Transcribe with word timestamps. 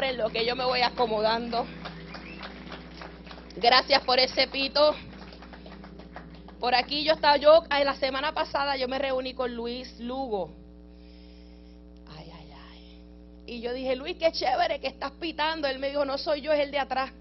En 0.00 0.16
lo 0.16 0.30
que 0.30 0.46
yo 0.46 0.56
me 0.56 0.64
voy 0.64 0.80
acomodando. 0.80 1.66
Gracias 3.56 4.02
por 4.04 4.18
ese 4.18 4.48
pito. 4.48 4.94
Por 6.58 6.74
aquí 6.74 7.04
yo 7.04 7.12
estaba, 7.12 7.36
yo, 7.36 7.62
la 7.68 7.94
semana 7.96 8.32
pasada 8.32 8.76
yo 8.78 8.88
me 8.88 8.98
reuní 8.98 9.34
con 9.34 9.54
Luis 9.54 10.00
Lugo. 10.00 10.50
Ay, 12.08 12.32
ay, 12.34 12.52
ay. 12.70 13.02
Y 13.46 13.60
yo 13.60 13.74
dije, 13.74 13.94
Luis, 13.94 14.16
qué 14.16 14.32
chévere 14.32 14.80
que 14.80 14.86
estás 14.86 15.12
pitando. 15.12 15.68
Él 15.68 15.78
me 15.78 15.90
dijo, 15.90 16.06
no 16.06 16.16
soy 16.16 16.40
yo, 16.40 16.52
es 16.52 16.60
el 16.60 16.70
de 16.70 16.78
atrás. 16.78 17.12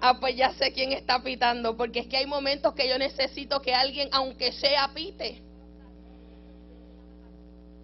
Ah, 0.00 0.18
pues 0.18 0.34
ya 0.34 0.52
sé 0.54 0.72
quién 0.72 0.92
está 0.92 1.22
pitando, 1.22 1.76
porque 1.76 2.00
es 2.00 2.06
que 2.08 2.16
hay 2.16 2.26
momentos 2.26 2.74
que 2.74 2.88
yo 2.88 2.98
necesito 2.98 3.62
que 3.62 3.72
alguien, 3.72 4.08
aunque 4.10 4.50
sea, 4.50 4.90
pite. 4.92 5.42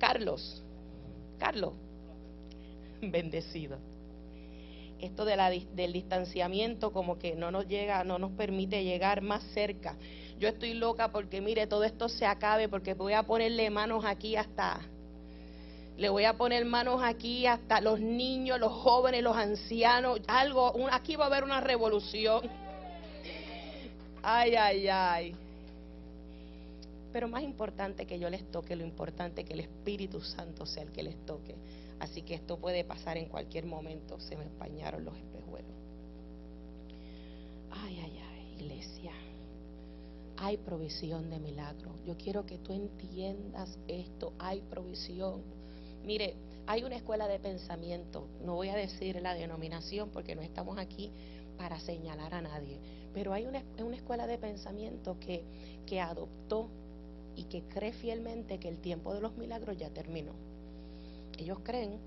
Carlos, 0.01 0.65
Carlos, 1.39 1.75
bendecido. 3.13 3.79
Esto 5.01 5.25
de 5.25 5.37
la, 5.37 5.51
del 5.51 5.93
distanciamiento 5.93 6.93
como 6.93 7.19
que 7.19 7.37
no 7.37 7.51
nos 7.51 7.69
llega, 7.69 8.03
no 8.05 8.19
nos 8.19 8.33
permite 8.33 8.83
llegar 8.83 9.21
más 9.21 9.43
cerca. 9.53 9.97
Yo 10.39 10.49
estoy 10.49 10.75
loca 10.75 11.13
porque 11.13 11.41
mire, 11.41 11.67
todo 11.67 11.85
esto 11.85 12.09
se 12.09 12.25
acabe 12.25 12.69
porque 12.69 12.95
voy 12.95 13.13
a 13.13 13.23
ponerle 13.23 13.69
manos 13.71 14.05
aquí 14.05 14.37
hasta 14.37 14.81
le 15.97 16.11
voy 16.11 16.25
a 16.25 16.37
poner 16.37 16.65
manos 16.67 17.01
aquí 17.03 17.47
hasta 17.47 17.81
los 17.81 18.01
niños, 18.01 18.61
los 18.61 18.73
jóvenes, 18.73 19.23
los 19.23 19.37
ancianos, 19.37 20.21
algo, 20.27 20.75
aquí 20.93 21.17
va 21.17 21.25
a 21.25 21.27
haber 21.29 21.45
una 21.45 21.61
revolución. 21.61 22.43
Ay, 24.23 24.55
ay, 24.57 24.89
ay. 24.89 25.37
Pero 27.13 27.29
más 27.29 27.43
importante 27.43 28.07
que 28.07 28.19
yo 28.19 28.29
les 28.29 28.51
toque, 28.51 28.77
lo 28.77 28.85
importante 28.85 29.45
que 29.45 29.55
el 29.55 29.61
Espíritu 29.61 30.21
Santo 30.21 30.67
sea 30.67 30.83
el 30.83 30.93
que 30.93 31.03
les 31.03 31.17
toque. 31.25 31.55
Así 32.01 32.23
que 32.23 32.35
esto 32.35 32.59
puede 32.59 32.85
pasar 32.85 33.17
en 33.17 33.27
cualquier 33.27 33.67
momento. 33.67 34.21
Se 34.21 34.37
me 34.37 34.45
empañaron 34.45 35.05
los 35.05 35.17
espejuelos. 35.17 35.71
Ay, 37.71 37.99
ay, 38.03 38.21
ay, 38.31 38.55
iglesia. 38.59 39.13
Hay 40.39 40.59
provisión 40.59 41.31
de 41.31 41.39
milagro. 41.39 41.91
Yo 42.07 42.17
quiero 42.17 42.45
que 42.45 42.59
tú 42.59 42.73
entiendas 42.73 43.79
esto. 43.89 44.33
Hay 44.39 44.61
provisión. 44.61 45.43
Mire, 46.05 46.37
hay 46.67 46.83
una 46.83 46.97
escuela 46.97 47.29
de 47.29 47.39
pensamiento, 47.39 48.27
no 48.45 48.57
voy 48.57 48.71
a 48.71 48.77
decir 48.77 49.21
la 49.23 49.35
denominación 49.35 50.11
porque 50.11 50.35
no 50.35 50.43
estamos 50.43 50.79
aquí 50.79 51.13
para 51.57 51.79
señalar 51.79 52.35
a 52.35 52.43
nadie, 52.43 52.81
pero 53.15 53.33
hay 53.33 53.47
una, 53.47 53.63
una 53.79 53.97
escuela 53.97 54.27
de 54.27 54.37
pensamiento 54.37 55.17
que, 55.21 55.45
que 55.87 56.01
adoptó 56.01 56.69
y 57.37 57.45
que 57.45 57.63
cree 57.63 57.93
fielmente 57.93 58.59
que 58.59 58.69
el 58.69 58.79
tiempo 58.79 59.15
de 59.15 59.21
los 59.21 59.37
milagros 59.37 59.77
ya 59.77 59.91
terminó. 59.91 60.33
Ellos 61.37 61.59
creen 61.63 61.99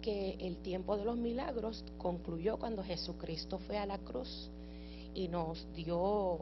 que 0.00 0.36
el 0.40 0.56
tiempo 0.58 0.96
de 0.96 1.04
los 1.04 1.16
milagros 1.16 1.84
concluyó 1.98 2.58
cuando 2.58 2.82
Jesucristo 2.82 3.58
fue 3.58 3.78
a 3.78 3.86
la 3.86 3.98
cruz 3.98 4.50
y 5.14 5.28
nos 5.28 5.66
dio, 5.74 6.40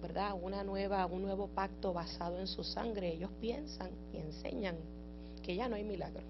¿verdad?, 0.00 0.34
una 0.40 0.62
nueva 0.62 1.06
un 1.06 1.22
nuevo 1.22 1.48
pacto 1.48 1.92
basado 1.92 2.38
en 2.38 2.46
su 2.46 2.62
sangre. 2.62 3.14
Ellos 3.14 3.30
piensan 3.40 3.90
y 4.12 4.18
enseñan 4.18 4.76
que 5.42 5.56
ya 5.56 5.68
no 5.68 5.76
hay 5.76 5.84
milagro. 5.84 6.22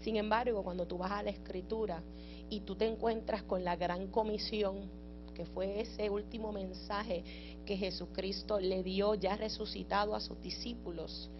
Sin 0.00 0.16
embargo, 0.16 0.62
cuando 0.62 0.86
tú 0.86 0.98
vas 0.98 1.12
a 1.12 1.22
la 1.22 1.30
escritura 1.30 2.02
y 2.48 2.60
tú 2.60 2.76
te 2.76 2.86
encuentras 2.86 3.42
con 3.42 3.64
la 3.64 3.76
gran 3.76 4.08
comisión, 4.08 4.88
que 5.34 5.44
fue 5.46 5.80
ese 5.80 6.08
último 6.10 6.52
mensaje 6.52 7.22
que 7.64 7.76
Jesucristo 7.76 8.58
le 8.58 8.82
dio 8.82 9.14
ya 9.14 9.36
resucitado 9.36 10.14
a 10.14 10.20
sus 10.20 10.40
discípulos, 10.40 11.30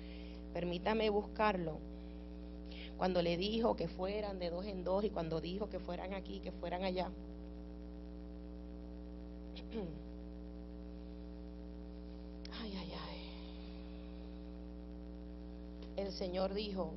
permítame 0.53 1.09
buscarlo. 1.10 1.78
Cuando 2.98 3.22
le 3.22 3.36
dijo 3.36 3.75
que 3.76 3.88
fueran 3.88 4.38
de 4.38 4.50
dos 4.50 4.66
en 4.66 4.84
dos 4.84 5.04
y 5.04 5.10
cuando 5.10 5.41
dijo 5.41 5.70
que 5.70 5.78
fueran 5.78 6.12
aquí, 6.12 6.41
que 6.41 6.53
fueran 6.53 6.82
allá. 6.82 7.09
Ay, 12.60 12.72
ay, 12.76 12.92
ay 12.92 13.19
el 15.98 16.12
Señor 16.12 16.54
dijo, 16.54 16.92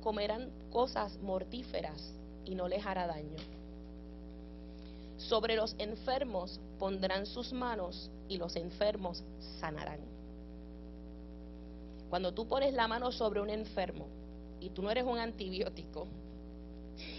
comerán 0.00 0.50
cosas 0.70 1.18
mortíferas 1.20 2.12
y 2.44 2.54
no 2.54 2.68
les 2.68 2.86
hará 2.86 3.06
daño. 3.06 3.36
Sobre 5.18 5.56
los 5.56 5.74
enfermos 5.78 6.60
pondrán 6.78 7.26
sus 7.26 7.52
manos 7.52 8.10
y 8.28 8.38
los 8.38 8.56
enfermos 8.56 9.22
sanarán. 9.58 10.00
Cuando 12.10 12.34
tú 12.34 12.48
pones 12.48 12.74
la 12.74 12.88
mano 12.88 13.12
sobre 13.12 13.40
un 13.40 13.48
enfermo 13.48 14.08
y 14.60 14.70
tú 14.70 14.82
no 14.82 14.90
eres 14.90 15.04
un 15.04 15.16
antibiótico 15.16 16.08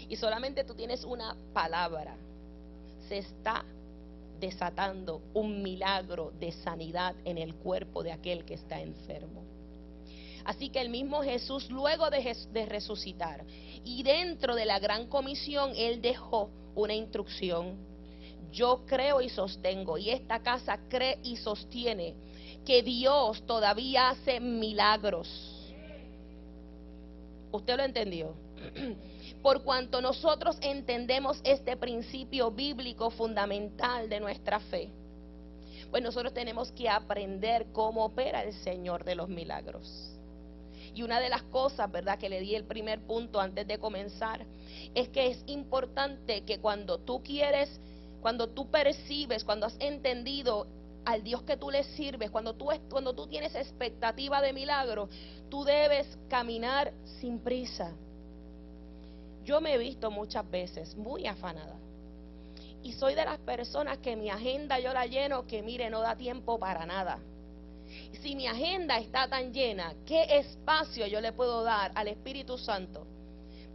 y 0.08 0.16
solamente 0.16 0.64
tú 0.64 0.74
tienes 0.74 1.02
una 1.02 1.34
palabra, 1.54 2.14
se 3.08 3.18
está 3.18 3.64
desatando 4.38 5.22
un 5.32 5.62
milagro 5.62 6.32
de 6.38 6.52
sanidad 6.52 7.14
en 7.24 7.38
el 7.38 7.54
cuerpo 7.54 8.02
de 8.02 8.12
aquel 8.12 8.44
que 8.44 8.54
está 8.54 8.80
enfermo. 8.80 9.42
Así 10.44 10.68
que 10.68 10.80
el 10.80 10.90
mismo 10.90 11.22
Jesús, 11.22 11.70
luego 11.70 12.10
de, 12.10 12.36
de, 12.52 12.66
resucitar 12.66 13.44
y 13.84 14.02
dentro 14.02 14.54
de 14.54 14.66
la 14.66 14.78
gran 14.78 15.06
comisión, 15.06 15.72
Él 15.74 16.02
dejó 16.02 16.50
una 16.74 16.94
instrucción. 16.94 17.76
Yo 18.52 18.82
creo 18.86 19.22
y 19.22 19.30
sostengo, 19.30 19.96
y 19.96 20.10
esta 20.10 20.42
casa 20.42 20.78
cree 20.90 21.18
y 21.22 21.36
sostiene 21.36 22.14
que 22.64 22.82
Dios 22.82 23.42
todavía 23.46 24.10
hace 24.10 24.40
milagros. 24.40 25.28
¿Usted 27.50 27.76
lo 27.76 27.84
entendió? 27.84 28.34
por 29.42 29.62
cuanto 29.62 30.00
nosotros 30.00 30.56
entendemos 30.60 31.40
este 31.44 31.76
principio 31.76 32.50
bíblico 32.50 33.10
fundamental 33.10 34.08
de 34.08 34.20
nuestra 34.20 34.60
fe. 34.60 34.90
Pues 35.90 36.02
nosotros 36.02 36.32
tenemos 36.32 36.70
que 36.72 36.88
aprender 36.88 37.66
cómo 37.72 38.04
opera 38.04 38.42
el 38.42 38.54
Señor 38.62 39.04
de 39.04 39.16
los 39.16 39.28
milagros. 39.28 40.16
Y 40.94 41.02
una 41.02 41.20
de 41.20 41.28
las 41.28 41.42
cosas, 41.44 41.90
¿verdad?, 41.90 42.18
que 42.18 42.28
le 42.28 42.40
di 42.40 42.54
el 42.54 42.64
primer 42.64 43.00
punto 43.00 43.40
antes 43.40 43.66
de 43.66 43.78
comenzar, 43.78 44.44
es 44.94 45.08
que 45.08 45.28
es 45.28 45.42
importante 45.46 46.42
que 46.42 46.58
cuando 46.58 46.98
tú 46.98 47.22
quieres, 47.22 47.80
cuando 48.20 48.48
tú 48.48 48.70
percibes, 48.70 49.44
cuando 49.44 49.66
has 49.66 49.76
entendido 49.80 50.66
al 51.04 51.22
Dios 51.22 51.42
que 51.42 51.56
tú 51.56 51.70
le 51.70 51.84
sirves, 51.84 52.30
cuando 52.30 52.54
tú, 52.54 52.68
cuando 52.88 53.14
tú 53.14 53.26
tienes 53.26 53.54
expectativa 53.54 54.40
de 54.40 54.52
milagro, 54.52 55.08
tú 55.48 55.64
debes 55.64 56.06
caminar 56.28 56.92
sin 57.20 57.38
prisa 57.40 57.94
yo 59.44 59.60
me 59.60 59.74
he 59.74 59.78
visto 59.78 60.10
muchas 60.10 60.48
veces 60.50 60.96
muy 60.96 61.26
afanada. 61.26 61.76
Y 62.82 62.92
soy 62.92 63.14
de 63.14 63.24
las 63.24 63.38
personas 63.38 63.98
que 63.98 64.16
mi 64.16 64.30
agenda 64.30 64.78
yo 64.80 64.92
la 64.92 65.06
lleno 65.06 65.46
que 65.46 65.62
mire, 65.62 65.90
no 65.90 66.00
da 66.00 66.16
tiempo 66.16 66.58
para 66.58 66.84
nada. 66.86 67.18
Si 68.22 68.34
mi 68.34 68.46
agenda 68.46 68.98
está 68.98 69.28
tan 69.28 69.52
llena, 69.52 69.94
¿qué 70.06 70.38
espacio 70.38 71.06
yo 71.06 71.20
le 71.20 71.32
puedo 71.32 71.62
dar 71.62 71.92
al 71.94 72.08
Espíritu 72.08 72.56
Santo 72.58 73.06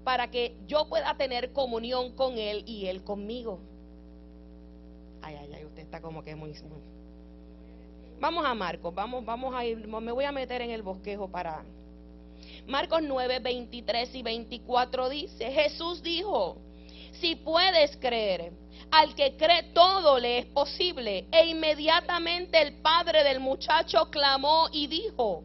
para 0.03 0.29
que 0.29 0.55
yo 0.67 0.87
pueda 0.89 1.15
tener 1.15 1.51
comunión 1.51 2.13
con 2.13 2.37
Él 2.37 2.63
y 2.65 2.87
Él 2.87 3.03
conmigo? 3.03 3.59
Ay, 5.21 5.35
ay, 5.35 5.53
ay, 5.53 5.65
usted 5.65 5.83
está 5.83 6.01
como 6.01 6.23
que 6.23 6.35
muy... 6.35 6.53
Vamos 8.19 8.45
a 8.45 8.53
Marcos, 8.53 8.93
vamos, 8.93 9.23
vamos 9.23 9.53
a 9.53 9.63
ir, 9.65 9.87
me 9.87 10.11
voy 10.11 10.25
a 10.25 10.31
meter 10.31 10.61
en 10.61 10.71
el 10.71 10.81
bosquejo 10.81 11.29
para, 11.29 11.63
Marcos 12.67 13.01
9, 13.01 13.39
23 13.39 14.15
y 14.15 14.23
24 14.23 15.09
dice, 15.09 15.51
Jesús 15.51 16.03
dijo, 16.03 16.57
si 17.13 17.35
puedes 17.35 17.95
creer, 17.97 18.51
al 18.91 19.15
que 19.15 19.37
cree 19.37 19.63
todo 19.73 20.19
le 20.19 20.39
es 20.39 20.45
posible. 20.47 21.27
E 21.31 21.47
inmediatamente 21.47 22.61
el 22.61 22.73
padre 22.81 23.23
del 23.23 23.39
muchacho 23.39 24.09
clamó 24.09 24.67
y 24.71 24.87
dijo, 24.87 25.43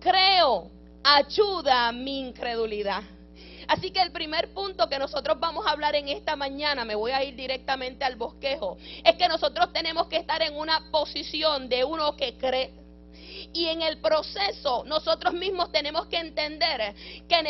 creo, 0.00 0.70
ayuda 1.04 1.92
mi 1.92 2.20
incredulidad. 2.20 3.02
Así 3.68 3.90
que 3.90 4.00
el 4.00 4.12
primer 4.12 4.52
punto 4.52 4.88
que 4.88 4.98
nosotros 4.98 5.38
vamos 5.40 5.66
a 5.66 5.70
hablar 5.70 5.94
en 5.94 6.08
esta 6.08 6.36
mañana, 6.36 6.84
me 6.84 6.94
voy 6.94 7.12
a 7.12 7.22
ir 7.24 7.36
directamente 7.36 8.04
al 8.04 8.16
bosquejo, 8.16 8.76
es 9.04 9.16
que 9.16 9.28
nosotros 9.28 9.72
tenemos 9.72 10.06
que 10.08 10.16
estar 10.16 10.42
en 10.42 10.56
una 10.56 10.90
posición 10.90 11.68
de 11.68 11.84
uno 11.84 12.16
que 12.16 12.36
cree 12.36 12.82
y 13.52 13.66
en 13.66 13.82
el 13.82 13.98
proceso 13.98 14.84
nosotros 14.86 15.34
mismos 15.34 15.70
tenemos 15.72 16.06
que 16.06 16.18
entender 16.18 16.94
que 17.28 17.42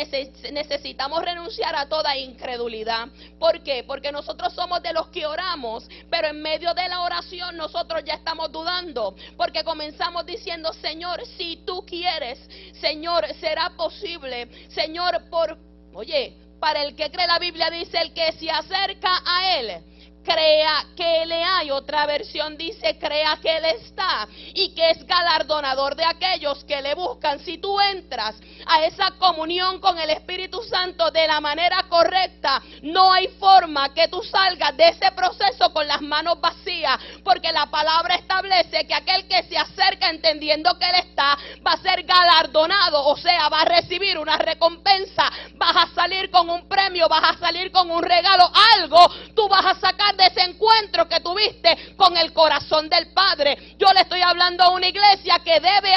necesitamos 0.51 1.23
renunciar 1.23 1.75
a 1.75 1.87
toda 1.87 2.17
incredulidad. 2.17 3.07
¿Por 3.39 3.61
qué? 3.63 3.83
Porque 3.83 4.11
nosotros 4.11 4.53
somos 4.53 4.81
de 4.81 4.93
los 4.93 5.07
que 5.09 5.25
oramos, 5.25 5.87
pero 6.09 6.29
en 6.29 6.41
medio 6.41 6.73
de 6.73 6.87
la 6.87 7.01
oración 7.01 7.57
nosotros 7.57 8.03
ya 8.05 8.15
estamos 8.15 8.51
dudando. 8.51 9.15
Porque 9.37 9.63
comenzamos 9.63 10.25
diciendo, 10.25 10.73
Señor, 10.73 11.25
si 11.37 11.57
tú 11.65 11.85
quieres, 11.85 12.39
Señor, 12.79 13.25
será 13.39 13.71
posible. 13.75 14.69
Señor, 14.69 15.29
por... 15.29 15.72
Oye, 15.93 16.33
para 16.59 16.83
el 16.83 16.95
que 16.95 17.11
cree 17.11 17.27
la 17.27 17.39
Biblia 17.39 17.69
dice 17.69 17.97
el 17.99 18.13
que 18.13 18.31
se 18.33 18.49
acerca 18.49 19.21
a 19.25 19.59
Él 19.59 19.92
crea 20.23 20.85
que 20.95 21.25
le 21.25 21.43
hay. 21.43 21.71
Otra 21.71 22.05
versión 22.05 22.57
dice, 22.57 22.97
crea 22.97 23.37
que 23.41 23.57
Él 23.57 23.65
está 23.65 24.27
y 24.53 24.73
que 24.73 24.91
es 24.91 25.05
galardonador 25.05 25.95
de 25.95 26.05
aquellos 26.05 26.63
que 26.65 26.81
le 26.81 26.95
buscan. 26.95 27.39
Si 27.39 27.57
tú 27.57 27.79
entras 27.79 28.35
a 28.65 28.85
esa 28.85 29.11
comunión 29.19 29.79
con 29.79 29.97
el 29.99 30.09
Espíritu 30.09 30.61
Santo 30.63 31.11
de 31.11 31.27
la 31.27 31.39
manera 31.39 31.83
correcta, 31.89 32.61
no 32.81 33.11
hay 33.11 33.27
forma 33.39 33.93
que 33.93 34.07
tú 34.07 34.21
salgas 34.23 34.75
de 34.77 34.89
ese 34.89 35.11
proceso 35.11 35.71
con 35.73 35.87
las 35.87 36.01
manos 36.01 36.39
vacías, 36.39 36.97
porque 37.23 37.51
la 37.51 37.67
palabra 37.67 38.15
establece 38.15 38.87
que 38.87 38.93
aquel 38.93 39.27
que 39.27 39.43
se 39.43 39.57
acerca 39.57 40.09
entendiendo 40.09 40.77
que 40.79 40.85
Él 40.85 40.95
está, 40.95 41.37
va 41.65 41.73
a 41.73 41.81
ser 41.81 42.03
galardonado, 42.03 43.05
o 43.05 43.17
sea, 43.17 43.49
va 43.49 43.61
a 43.61 43.65
recibir 43.65 44.17
una 44.17 44.37
recompensa, 44.37 45.29
vas 45.55 45.75
a 45.75 45.93
salir 45.93 46.29
con 46.29 46.49
un 46.49 46.67
premio, 46.67 47.07
vas 47.09 47.35
a 47.35 47.37
salir 47.37 47.71
con 47.71 47.89
un 47.91 48.01
regalo, 48.01 48.49
algo 48.77 49.11
tú 49.35 49.47
vas 49.47 49.65
a 49.65 49.75
sacar 49.75 50.12
de 50.17 50.25
ese 50.25 50.41
encuentro 50.41 51.07
que 51.07 51.19
tuviste 51.19 51.95
con 51.95 52.15
el 52.17 52.33
corazón 52.33 52.89
del 52.89 53.13
Padre. 53.13 53.75
Yo 53.77 53.87
le 53.93 54.01
estoy 54.01 54.21
hablando 54.21 54.63
a 54.63 54.69
una 54.69 54.87
iglesia 54.87 55.39
que 55.43 55.59
debe 55.59 55.93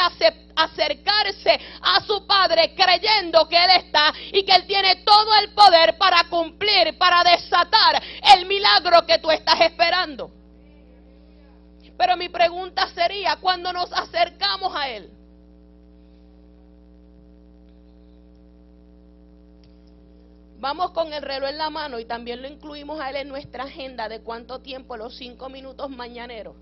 acercarse 0.57 1.61
a 1.83 2.01
su 2.01 2.27
Padre 2.27 2.75
creyendo 2.75 3.49
que 3.49 3.57
Él 3.57 3.71
está 3.77 4.13
y 4.33 4.45
que 4.45 4.53
Él 4.53 4.67
tiene 4.67 4.97
todo 4.97 5.35
el 5.43 5.53
poder 5.53 5.97
para 5.99 6.25
cumplir, 6.29 6.97
para 6.99 7.23
desatar 7.25 8.03
el 8.35 8.47
milagro 8.47 9.07
que 9.07 9.19
tú 9.19 9.31
estás 9.31 9.61
esperando. 9.61 10.31
Pero 11.97 12.17
mi 12.17 12.29
pregunta 12.29 12.89
sería, 12.95 13.37
cuando 13.37 13.73
nos 13.73 13.91
acercamos 13.93 14.75
a 14.75 14.89
Él, 14.89 15.11
Vamos 20.67 20.91
con 20.91 21.13
el 21.13 21.23
reloj 21.23 21.51
en 21.51 21.59
la 21.59 21.71
mano 21.71 22.01
y 22.01 22.07
también 22.07 22.43
lo 22.43 22.49
incluimos 22.49 22.99
a 22.99 23.11
él 23.11 23.15
en 23.15 23.29
nuestra 23.29 23.63
agenda 23.63 24.09
de 24.09 24.23
cuánto 24.23 24.59
tiempo, 24.63 24.97
los 24.97 25.17
cinco 25.17 25.49
minutos 25.49 25.89
mañaneros. 25.89 26.57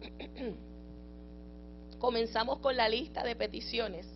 Comenzamos 1.98 2.60
con 2.60 2.78
la 2.78 2.88
lista 2.88 3.22
de 3.24 3.36
peticiones 3.36 4.06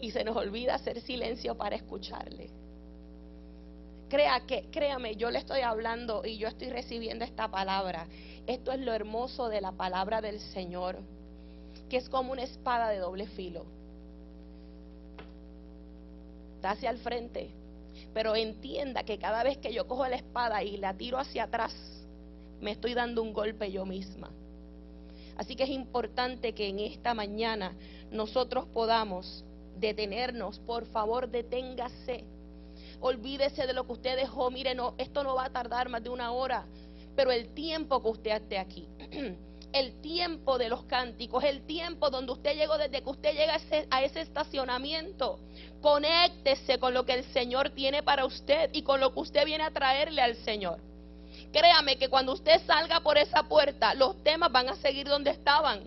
y 0.00 0.12
se 0.12 0.22
nos 0.22 0.36
olvida 0.36 0.76
hacer 0.76 1.00
silencio 1.00 1.56
para 1.56 1.74
escucharle. 1.74 2.48
Crea 4.08 4.46
que, 4.46 4.68
créame, 4.70 5.16
yo 5.16 5.32
le 5.32 5.40
estoy 5.40 5.62
hablando 5.62 6.24
y 6.24 6.38
yo 6.38 6.46
estoy 6.46 6.70
recibiendo 6.70 7.24
esta 7.24 7.48
palabra. 7.48 8.06
Esto 8.46 8.70
es 8.70 8.78
lo 8.78 8.92
hermoso 8.92 9.48
de 9.48 9.60
la 9.60 9.72
palabra 9.72 10.20
del 10.20 10.38
Señor, 10.38 11.00
que 11.90 11.96
es 11.96 12.08
como 12.08 12.30
una 12.30 12.44
espada 12.44 12.88
de 12.90 12.98
doble 12.98 13.26
filo 13.26 13.81
hacia 16.70 16.90
el 16.90 16.98
frente, 16.98 17.50
pero 18.14 18.36
entienda 18.36 19.04
que 19.04 19.18
cada 19.18 19.42
vez 19.42 19.58
que 19.58 19.72
yo 19.72 19.86
cojo 19.86 20.06
la 20.06 20.16
espada 20.16 20.62
y 20.62 20.76
la 20.76 20.94
tiro 20.94 21.18
hacia 21.18 21.44
atrás, 21.44 21.74
me 22.60 22.70
estoy 22.70 22.94
dando 22.94 23.22
un 23.22 23.32
golpe 23.32 23.70
yo 23.70 23.84
misma. 23.84 24.30
Así 25.36 25.56
que 25.56 25.64
es 25.64 25.70
importante 25.70 26.52
que 26.52 26.68
en 26.68 26.78
esta 26.78 27.14
mañana 27.14 27.74
nosotros 28.10 28.66
podamos 28.66 29.44
detenernos. 29.78 30.58
Por 30.60 30.86
favor, 30.86 31.28
deténgase. 31.28 32.24
Olvídese 33.00 33.66
de 33.66 33.72
lo 33.72 33.86
que 33.86 33.92
usted 33.92 34.16
dejó. 34.16 34.50
Mire, 34.50 34.74
no, 34.74 34.94
esto 34.98 35.24
no 35.24 35.34
va 35.34 35.46
a 35.46 35.50
tardar 35.50 35.88
más 35.88 36.02
de 36.02 36.10
una 36.10 36.32
hora, 36.32 36.66
pero 37.16 37.32
el 37.32 37.48
tiempo 37.48 38.02
que 38.02 38.08
usted 38.08 38.30
esté 38.32 38.58
aquí. 38.58 38.86
el 39.72 40.00
tiempo 40.00 40.58
de 40.58 40.68
los 40.68 40.84
cánticos, 40.84 41.44
el 41.44 41.62
tiempo 41.62 42.10
donde 42.10 42.32
usted 42.32 42.54
llegó 42.54 42.76
desde 42.78 43.02
que 43.02 43.10
usted 43.10 43.32
llega 43.32 43.58
a 43.90 44.02
ese, 44.02 44.20
estacionamiento. 44.20 45.38
Conéctese 45.80 46.78
con 46.78 46.94
lo 46.94 47.04
que 47.04 47.14
el 47.14 47.24
Señor 47.32 47.70
tiene 47.70 48.02
para 48.02 48.24
usted 48.24 48.70
y 48.72 48.82
con 48.82 49.00
lo 49.00 49.12
que 49.12 49.20
usted 49.20 49.44
viene 49.44 49.64
a 49.64 49.70
traerle 49.70 50.22
al 50.22 50.36
Señor. 50.36 50.78
Créame 51.52 51.96
que 51.96 52.08
cuando 52.08 52.32
usted 52.32 52.60
salga 52.66 53.00
por 53.00 53.18
esa 53.18 53.42
puerta, 53.44 53.94
los 53.94 54.22
temas 54.22 54.52
van 54.52 54.68
a 54.68 54.76
seguir 54.76 55.08
donde 55.08 55.30
estaban. 55.30 55.82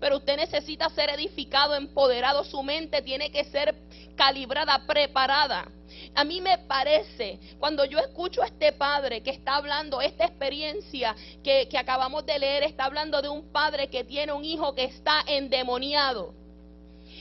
Pero 0.00 0.18
usted 0.18 0.36
necesita 0.36 0.88
ser 0.90 1.10
edificado, 1.10 1.74
empoderado, 1.74 2.44
su 2.44 2.62
mente 2.62 3.02
tiene 3.02 3.30
que 3.30 3.44
ser 3.44 3.74
calibrada, 4.16 4.86
preparada. 4.86 5.68
A 6.14 6.24
mí 6.24 6.40
me 6.40 6.58
parece, 6.58 7.38
cuando 7.58 7.84
yo 7.84 7.98
escucho 7.98 8.42
a 8.42 8.46
este 8.46 8.72
padre 8.72 9.22
que 9.22 9.30
está 9.30 9.56
hablando, 9.56 10.00
esta 10.00 10.24
experiencia 10.24 11.14
que, 11.42 11.68
acabamos 11.78 12.26
de 12.26 12.38
leer, 12.38 12.64
está 12.64 12.84
hablando 12.84 13.22
de 13.22 13.28
un 13.28 13.52
padre 13.52 13.88
que 13.88 14.04
tiene 14.04 14.32
un 14.32 14.44
hijo 14.44 14.74
que 14.74 14.84
está 14.84 15.22
endemoniado. 15.26 16.34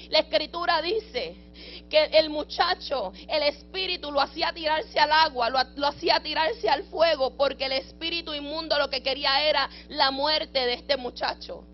La 0.10 0.20
escritura 0.20 0.82
dice 0.82 1.36
que 1.90 2.06
el 2.14 2.30
muchacho, 2.30 3.12
el 3.28 3.44
espíritu 3.44 4.12
lo 4.12 4.22
hacía 4.22 4.54
tirarse 4.54 5.00
al 5.00 5.12
agua, 5.12 5.50
lo, 5.50 5.60
lo, 5.76 5.88
hacía 5.88 6.20
tirarse 6.22 6.70
al 6.70 6.84
fuego, 6.84 7.36
porque 7.36 7.66
el 7.66 7.74
espíritu 7.74 8.34
inmundo 8.34 8.78
lo 8.78 8.90
que 8.90 9.04
quería 9.04 9.44
era 9.44 9.70
la 9.90 10.12
muerte 10.12 10.60
de 10.60 10.74
este 10.74 10.98
muchacho. 10.98 11.66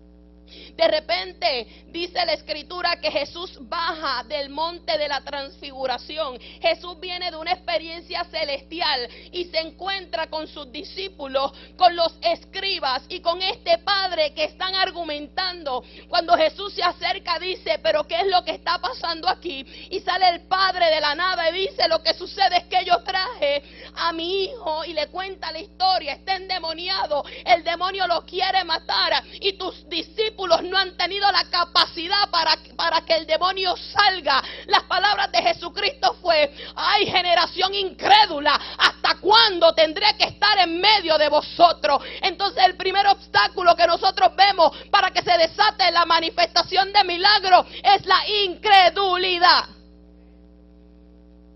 De 0.76 0.88
repente 0.88 1.84
dice 1.88 2.24
la 2.24 2.32
escritura 2.32 2.96
que 3.00 3.10
Jesús 3.10 3.58
baja 3.60 4.24
del 4.24 4.50
monte 4.50 4.98
de 4.98 5.08
la 5.08 5.22
transfiguración. 5.22 6.38
Jesús 6.60 6.98
viene 7.00 7.30
de 7.30 7.36
una 7.36 7.52
experiencia 7.52 8.24
celestial 8.24 9.08
y 9.32 9.44
se 9.44 9.58
encuentra 9.58 10.26
con 10.28 10.46
sus 10.46 10.70
discípulos, 10.72 11.52
con 11.76 11.94
los 11.94 12.14
escribas 12.20 13.04
y 13.08 13.20
con 13.20 13.40
este 13.42 13.78
padre 13.78 14.34
que 14.34 14.44
están 14.44 14.74
argumentando. 14.74 15.84
Cuando 16.08 16.36
Jesús 16.36 16.74
se 16.74 16.82
acerca 16.82 17.38
dice, 17.38 17.78
pero 17.82 18.04
¿qué 18.04 18.20
es 18.20 18.26
lo 18.26 18.44
que 18.44 18.52
está 18.52 18.78
pasando 18.78 19.28
aquí? 19.28 19.64
Y 19.90 20.00
sale 20.00 20.28
el 20.28 20.40
padre 20.42 20.86
de 20.86 21.00
la 21.00 21.14
nada 21.14 21.50
y 21.50 21.68
dice, 21.68 21.88
lo 21.88 22.02
que 22.02 22.14
sucede 22.14 22.58
es 22.58 22.64
que 22.64 22.84
yo 22.84 23.02
traje 23.02 23.62
a 23.94 24.12
mi 24.12 24.44
hijo 24.44 24.84
y 24.84 24.92
le 24.92 25.08
cuenta 25.08 25.52
la 25.52 25.60
historia, 25.60 26.14
está 26.14 26.36
endemoniado, 26.36 27.24
el 27.44 27.62
demonio 27.62 28.06
lo 28.06 28.24
quiere 28.24 28.64
matar 28.64 29.22
y 29.40 29.54
tus 29.54 29.88
discípulos 29.88 30.33
no 30.36 30.76
han 30.76 30.96
tenido 30.96 31.30
la 31.30 31.44
capacidad 31.50 32.28
para, 32.30 32.56
para 32.76 33.00
que 33.02 33.14
el 33.14 33.26
demonio 33.26 33.74
salga. 33.76 34.42
Las 34.66 34.84
palabras 34.84 35.30
de 35.32 35.42
Jesucristo 35.42 36.16
fue, 36.20 36.52
ay 36.74 37.06
generación 37.06 37.74
incrédula, 37.74 38.58
¿hasta 38.78 39.16
cuándo 39.20 39.74
tendré 39.74 40.06
que 40.18 40.24
estar 40.24 40.58
en 40.58 40.80
medio 40.80 41.16
de 41.18 41.28
vosotros? 41.28 42.02
Entonces 42.22 42.64
el 42.64 42.76
primer 42.76 43.06
obstáculo 43.06 43.74
que 43.76 43.86
nosotros 43.86 44.34
vemos 44.36 44.76
para 44.90 45.10
que 45.10 45.22
se 45.22 45.36
desate 45.38 45.90
la 45.90 46.04
manifestación 46.04 46.92
de 46.92 47.04
milagro 47.04 47.66
es 47.82 48.04
la 48.06 48.28
incredulidad. 48.44 49.64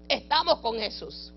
Estamos 0.09 0.61
con 0.61 0.79
Jesús 0.79 1.33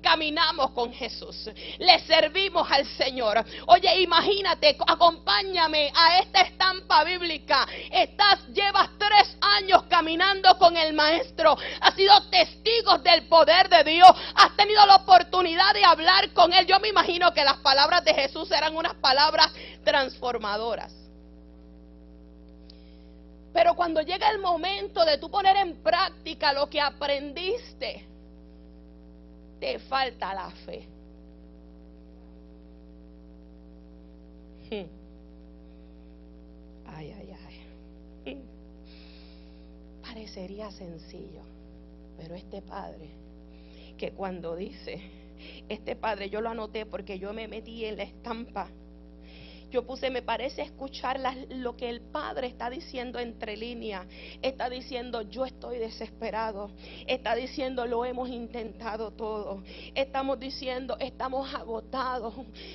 caminamos 0.00 0.70
con 0.72 0.92
Jesús, 0.92 1.50
le 1.78 1.98
servimos 2.00 2.70
al 2.70 2.86
Señor. 2.96 3.44
Oye, 3.66 4.02
imagínate, 4.02 4.76
acompáñame 4.86 5.92
a 5.94 6.18
esta 6.20 6.42
estampa 6.42 7.04
bíblica. 7.04 7.66
Estás, 7.90 8.46
llevas 8.48 8.90
tres 8.98 9.36
años 9.40 9.84
caminando 9.84 10.56
con 10.58 10.76
el 10.76 10.92
Maestro, 10.92 11.56
has 11.80 11.94
sido 11.94 12.12
testigos 12.30 13.02
del 13.02 13.26
poder 13.28 13.68
de 13.68 13.84
Dios, 13.84 14.10
has 14.34 14.56
tenido 14.56 14.84
la 14.86 14.96
oportunidad 14.96 15.74
de 15.74 15.84
hablar 15.84 16.32
con 16.32 16.52
Él. 16.52 16.66
Yo 16.66 16.78
me 16.80 16.88
imagino 16.88 17.32
que 17.32 17.44
las 17.44 17.58
palabras 17.58 18.04
de 18.04 18.14
Jesús 18.14 18.50
eran 18.50 18.76
unas 18.76 18.94
palabras 18.94 19.52
transformadoras. 19.84 20.92
Pero 23.52 23.74
cuando 23.74 24.00
llega 24.00 24.30
el 24.30 24.38
momento 24.38 25.04
de 25.04 25.18
tú 25.18 25.30
poner 25.30 25.56
en 25.56 25.82
práctica 25.82 26.52
lo 26.52 26.68
que 26.70 26.80
aprendiste, 26.80 28.09
te 29.60 29.78
falta 29.78 30.34
la 30.34 30.50
fe. 30.50 30.88
Hmm. 34.70 34.86
Ay, 36.86 37.12
ay, 37.12 37.36
ay. 38.24 38.42
Parecería 40.02 40.70
sencillo, 40.72 41.42
pero 42.16 42.34
este 42.34 42.62
padre, 42.62 43.10
que 43.96 44.12
cuando 44.12 44.56
dice, 44.56 45.00
este 45.68 45.94
padre 45.94 46.30
yo 46.30 46.40
lo 46.40 46.50
anoté 46.50 46.86
porque 46.86 47.18
yo 47.18 47.32
me 47.32 47.46
metí 47.46 47.84
en 47.84 47.96
la 47.96 48.02
estampa 48.04 48.68
yo 49.70 49.86
puse, 49.86 50.10
me 50.10 50.22
parece 50.22 50.62
escuchar 50.62 51.20
lo 51.50 51.76
que 51.76 51.88
el 51.88 52.00
Padre 52.00 52.48
está 52.48 52.68
diciendo 52.68 53.18
entre 53.18 53.56
líneas. 53.56 54.06
Está 54.42 54.68
diciendo, 54.68 55.22
yo 55.22 55.44
estoy 55.44 55.78
desesperado. 55.78 56.70
Está 57.06 57.34
diciendo, 57.34 57.86
lo 57.86 58.04
hemos 58.04 58.28
intentado 58.28 59.12
todo. 59.12 59.62
Estamos 59.94 60.40
diciendo, 60.40 60.96
estamos 60.98 61.54
agotados. 61.54 62.34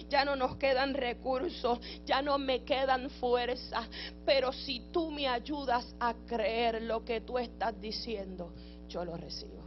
Ya 0.10 0.24
no 0.24 0.36
nos 0.36 0.56
quedan 0.56 0.94
recursos. 0.94 1.80
Ya 2.06 2.22
no 2.22 2.38
me 2.38 2.64
quedan 2.64 3.10
fuerzas. 3.10 3.88
Pero 4.26 4.54
si 4.54 4.80
tú 4.92 5.12
me 5.12 5.28
ayudas 5.28 5.96
a 6.00 6.14
creer 6.26 6.82
lo 6.82 7.04
que 7.04 7.22
tú 7.22 7.38
estás 7.38 7.80
diciendo, 7.80 8.54
yo 8.88 9.04
lo 9.04 9.18
recibo. 9.18 9.64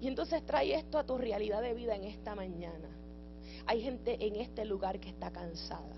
Y 0.00 0.08
entonces 0.08 0.44
trae 0.44 0.74
esto 0.74 0.98
a 0.98 1.04
tu 1.04 1.16
realidad 1.16 1.62
de 1.62 1.74
vida 1.74 1.94
en 1.94 2.04
esta 2.04 2.34
mañana. 2.34 3.03
Hay 3.66 3.82
gente 3.82 4.16
en 4.24 4.36
este 4.36 4.64
lugar 4.64 5.00
que 5.00 5.10
está 5.10 5.30
cansada. 5.30 5.94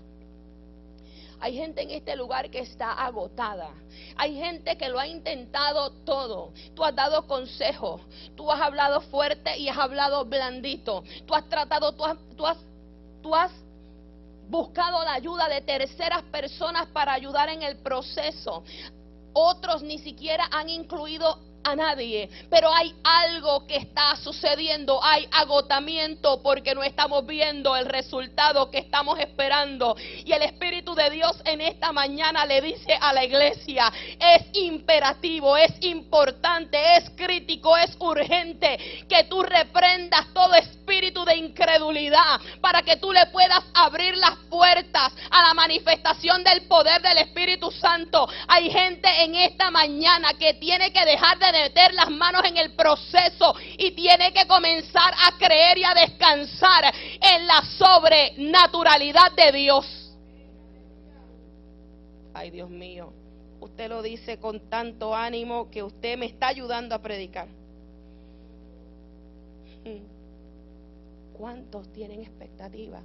Hay 1.39 1.55
gente 1.55 1.83
en 1.83 1.91
este 1.91 2.15
lugar 2.15 2.49
que 2.49 2.59
está 2.59 2.93
agotada. 2.93 3.69
Hay 4.15 4.35
gente 4.35 4.75
que 4.75 4.89
lo 4.89 4.99
ha 4.99 5.07
intentado 5.07 5.91
todo. 6.03 6.51
Tú 6.73 6.83
has 6.83 6.95
dado 6.95 7.27
consejo. 7.27 7.99
Tú 8.35 8.51
has 8.51 8.59
hablado 8.59 9.01
fuerte 9.01 9.57
y 9.57 9.69
has 9.69 9.77
hablado 9.77 10.25
blandito. 10.25 11.03
Tú 11.25 11.35
has 11.35 11.47
tratado, 11.47 11.91
tú 11.93 12.05
has, 12.05 12.17
tú 12.35 12.45
has, 12.45 12.57
tú 13.21 13.35
has 13.35 13.51
buscado 14.49 15.03
la 15.03 15.13
ayuda 15.13 15.47
de 15.47 15.61
terceras 15.61 16.23
personas 16.23 16.87
para 16.87 17.13
ayudar 17.13 17.49
en 17.49 17.61
el 17.61 17.77
proceso. 17.77 18.63
Otros 19.33 19.83
ni 19.83 19.99
siquiera 19.99 20.47
han 20.51 20.69
incluido 20.69 21.39
a 21.67 21.75
nadie, 21.75 22.29
pero 22.49 22.73
hay 22.73 22.93
algo 23.03 23.67
que 23.67 23.75
está 23.75 24.15
sucediendo, 24.15 25.03
hay 25.03 25.27
agotamiento 25.31 26.41
porque 26.41 26.73
no 26.73 26.81
estamos 26.81 27.25
viendo 27.25 27.75
el 27.75 27.85
resultado 27.85 28.71
que 28.71 28.77
estamos 28.77 29.19
esperando. 29.19 29.95
Y 30.25 30.31
el 30.31 30.43
Espíritu 30.43 30.95
de 30.95 31.09
Dios 31.09 31.41
en 31.43 31.61
esta 31.61 31.91
mañana 31.91 32.45
le 32.45 32.61
dice 32.61 32.97
a 32.99 33.11
la 33.11 33.25
iglesia, 33.25 33.91
es 34.19 34.43
imperativo, 34.53 35.57
es 35.57 35.73
importante, 35.81 36.77
es 36.97 37.09
crítico, 37.11 37.75
es 37.75 37.95
urgente 37.99 39.05
que 39.09 39.25
tú 39.25 39.43
reprendas 39.43 40.33
todo 40.33 40.55
espíritu 40.55 41.25
de 41.25 41.35
incredulidad 41.35 42.39
para 42.61 42.81
que 42.81 42.95
tú 42.95 43.11
le 43.11 43.25
puedas 43.27 43.63
abrir 43.73 44.15
las 44.15 44.37
puertas 44.49 45.11
a 45.29 45.47
la 45.47 45.53
manifestación 45.53 46.43
del 46.43 46.65
poder 46.67 47.01
del 47.01 47.17
Espíritu 47.17 47.71
Santo. 47.71 48.27
Hay 48.47 48.71
gente 48.71 49.09
en 49.23 49.35
esta 49.35 49.69
mañana 49.69 50.33
que 50.35 50.53
tiene 50.53 50.93
que 50.93 51.03
dejar 51.05 51.37
de 51.39 51.51
meter 51.63 51.93
las 51.93 52.09
manos 52.09 52.43
en 52.45 52.57
el 52.57 52.73
proceso 52.73 53.55
y 53.77 53.91
tiene 53.91 54.31
que 54.31 54.47
comenzar 54.47 55.13
a 55.13 55.37
creer 55.37 55.77
y 55.77 55.83
a 55.83 55.93
descansar 55.93 56.93
en 57.21 57.47
la 57.47 57.61
sobrenaturalidad 57.77 59.31
de 59.33 59.51
Dios. 59.51 60.15
Ay, 62.33 62.51
Dios 62.51 62.69
mío, 62.69 63.11
usted 63.59 63.89
lo 63.89 64.01
dice 64.01 64.37
con 64.39 64.69
tanto 64.69 65.15
ánimo 65.15 65.69
que 65.71 65.81
usted 65.81 66.17
me 66.17 66.27
está 66.27 66.47
ayudando 66.47 66.93
a 66.93 67.01
predicar. 67.01 67.47
¿Cuántos 71.33 71.91
tienen 71.93 72.21
expectativa? 72.21 73.01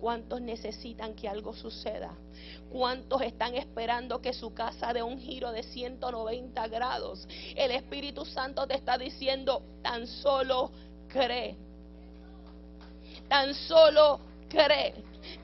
¿Cuántos 0.00 0.40
necesitan 0.40 1.14
que 1.14 1.28
algo 1.28 1.54
suceda? 1.54 2.12
¿Cuántos 2.70 3.22
están 3.22 3.54
esperando 3.54 4.20
que 4.20 4.32
su 4.32 4.52
casa 4.52 4.92
dé 4.92 5.02
un 5.02 5.18
giro 5.18 5.52
de 5.52 5.62
190 5.62 6.68
grados? 6.68 7.26
El 7.56 7.70
Espíritu 7.70 8.24
Santo 8.24 8.66
te 8.66 8.74
está 8.74 8.98
diciendo, 8.98 9.62
tan 9.82 10.06
solo 10.06 10.70
cree. 11.08 11.56
Tan 13.28 13.54
solo 13.54 14.20
cree. 14.48 14.94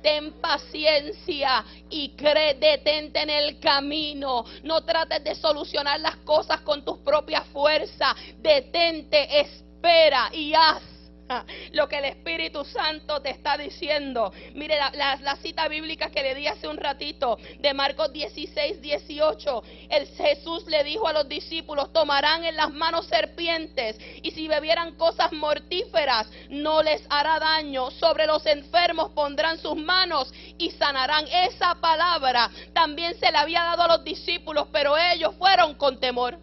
Ten 0.03 0.33
paciencia 0.41 1.65
y 1.89 2.11
cree, 2.11 2.55
detente 2.55 3.23
en 3.23 3.31
el 3.31 3.59
camino. 3.61 4.45
No 4.63 4.83
trates 4.85 5.25
de 5.25 5.35
solucionar 5.35 6.01
las 6.01 6.17
cosas 6.17 6.61
con 6.61 6.85
tus 6.85 6.99
propias 6.99 7.47
fuerzas. 7.47 8.15
Detente, 8.43 9.41
espera 9.41 10.31
y 10.33 10.53
haz 10.53 10.90
lo 11.73 11.89
que 11.89 11.99
el 11.99 12.05
Espíritu 12.07 12.65
Santo 12.65 13.21
te 13.21 13.31
está 13.31 13.57
diciendo. 13.57 14.33
Mire 14.55 14.77
la, 14.77 15.37
cita 15.37 15.69
bíblica 15.69 16.11
que 16.11 16.23
le 16.23 16.35
di 16.35 16.47
hace 16.47 16.69
un 16.69 16.77
ratito 16.77 17.39
de 17.59 17.73
Marcos 17.73 18.13
16, 18.13 18.81
18. 18.81 19.63
El 19.89 20.07
Jesús 20.09 20.67
le 20.67 20.85
dijo 20.85 21.07
a 21.07 21.13
los 21.13 21.29
discípulos, 21.29 21.93
tomarán 21.93 22.45
en 22.45 22.57
las 22.57 22.71
manos 22.71 23.07
serpientes 23.07 23.97
y 24.23 24.31
si 24.33 24.49
bebieran 24.49 24.97
cosas 24.97 25.33
mortíferas 25.33 26.29
no 26.49 26.83
les 26.83 27.03
hará 27.09 27.39
daño. 27.39 27.91
Sobre 27.93 28.27
los 28.27 28.45
enfermos 28.47 29.11
pondrán 29.11 29.59
sus 29.59 29.77
manos 29.77 30.33
y 30.59 30.71
sanarán. 30.73 31.27
Esa 31.29 31.75
palabra 31.77 32.51
también 32.73 33.19
se 33.19 33.31
le 33.31 33.39
había 33.39 33.63
dado 33.63 33.83
a 33.85 33.89
los 33.89 34.05
discípulos, 34.05 34.69
pero 34.73 34.97
ellos 34.97 35.35
fueron 35.39 35.75
con 35.75 35.99
temor. 35.99 36.39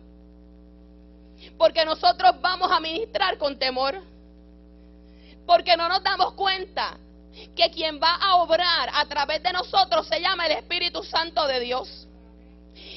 Porque 1.58 1.86
nosotros 1.86 2.36
vamos 2.42 2.72
a 2.72 2.80
ministrar 2.80 3.38
con 3.38 3.60
temor. 3.60 4.02
Porque 5.48 5.76
no 5.76 5.90
nos 5.90 6.04
damos 6.04 6.34
cuenta 6.34 6.98
que 7.56 7.72
quien 7.72 8.00
va 8.00 8.16
a 8.16 8.36
obrar 8.36 8.90
a 8.94 9.06
través 9.06 9.42
de 9.42 9.52
nosotros 9.52 10.08
se 10.08 10.22
llama 10.22 10.46
el 10.46 10.54
Espíritu 10.54 11.04
Santo 11.04 11.48
de 11.48 11.60
Dios. 11.60 12.08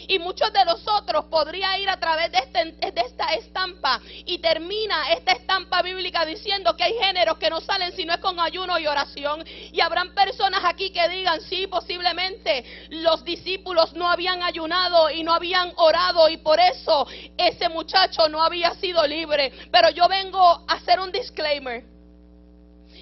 Y 0.08 0.18
muchos 0.18 0.52
de 0.52 0.64
nosotros 0.64 1.26
podría 1.26 1.78
ir 1.78 1.88
a 1.88 1.98
través 1.98 2.30
de, 2.32 2.38
este, 2.38 2.92
de 2.92 3.00
esta 3.00 3.32
estampa 3.34 4.00
y 4.26 4.38
termina 4.38 5.12
esta 5.12 5.32
estampa 5.32 5.82
bíblica 5.82 6.26
diciendo 6.26 6.76
que 6.76 6.84
hay 6.84 6.94
géneros 7.00 7.38
que 7.38 7.48
no 7.48 7.60
salen 7.60 7.94
si 7.94 8.04
no 8.04 8.12
es 8.12 8.20
con 8.20 8.38
ayuno 8.40 8.78
y 8.78 8.86
oración. 8.86 9.44
Y 9.72 9.80
habrán 9.80 10.12
personas 10.14 10.62
aquí 10.64 10.90
que 10.90 11.08
digan, 11.08 11.40
sí, 11.42 11.66
posiblemente 11.66 12.88
los 12.90 13.24
discípulos 13.24 13.94
no 13.94 14.10
habían 14.10 14.42
ayunado 14.42 15.10
y 15.10 15.22
no 15.22 15.32
habían 15.32 15.72
orado 15.76 16.28
y 16.28 16.36
por 16.38 16.58
eso 16.60 17.06
ese 17.38 17.68
muchacho 17.68 18.28
no 18.28 18.42
había 18.42 18.74
sido 18.74 19.06
libre. 19.06 19.52
Pero 19.70 19.90
yo 19.90 20.08
vengo 20.08 20.64
a 20.66 20.74
hacer 20.74 21.00
un 21.00 21.12
disclaimer. 21.12 21.99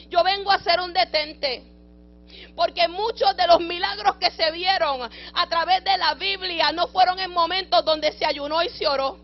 Yo 0.08 0.22
vengo 0.24 0.50
a 0.50 0.56
hacer 0.56 0.80
un 0.80 0.92
detente. 0.92 1.64
Porque 2.54 2.88
muchos 2.88 3.36
de 3.36 3.46
los 3.46 3.60
milagros 3.60 4.16
que 4.16 4.30
se 4.30 4.50
vieron 4.50 5.08
a 5.34 5.48
través 5.48 5.82
de 5.84 5.96
la 5.96 6.14
Biblia 6.14 6.72
no 6.72 6.88
fueron 6.88 7.18
en 7.18 7.30
momentos 7.30 7.84
donde 7.84 8.12
se 8.12 8.26
ayunó 8.26 8.62
y 8.62 8.68
se 8.68 8.86
oró. 8.86 9.18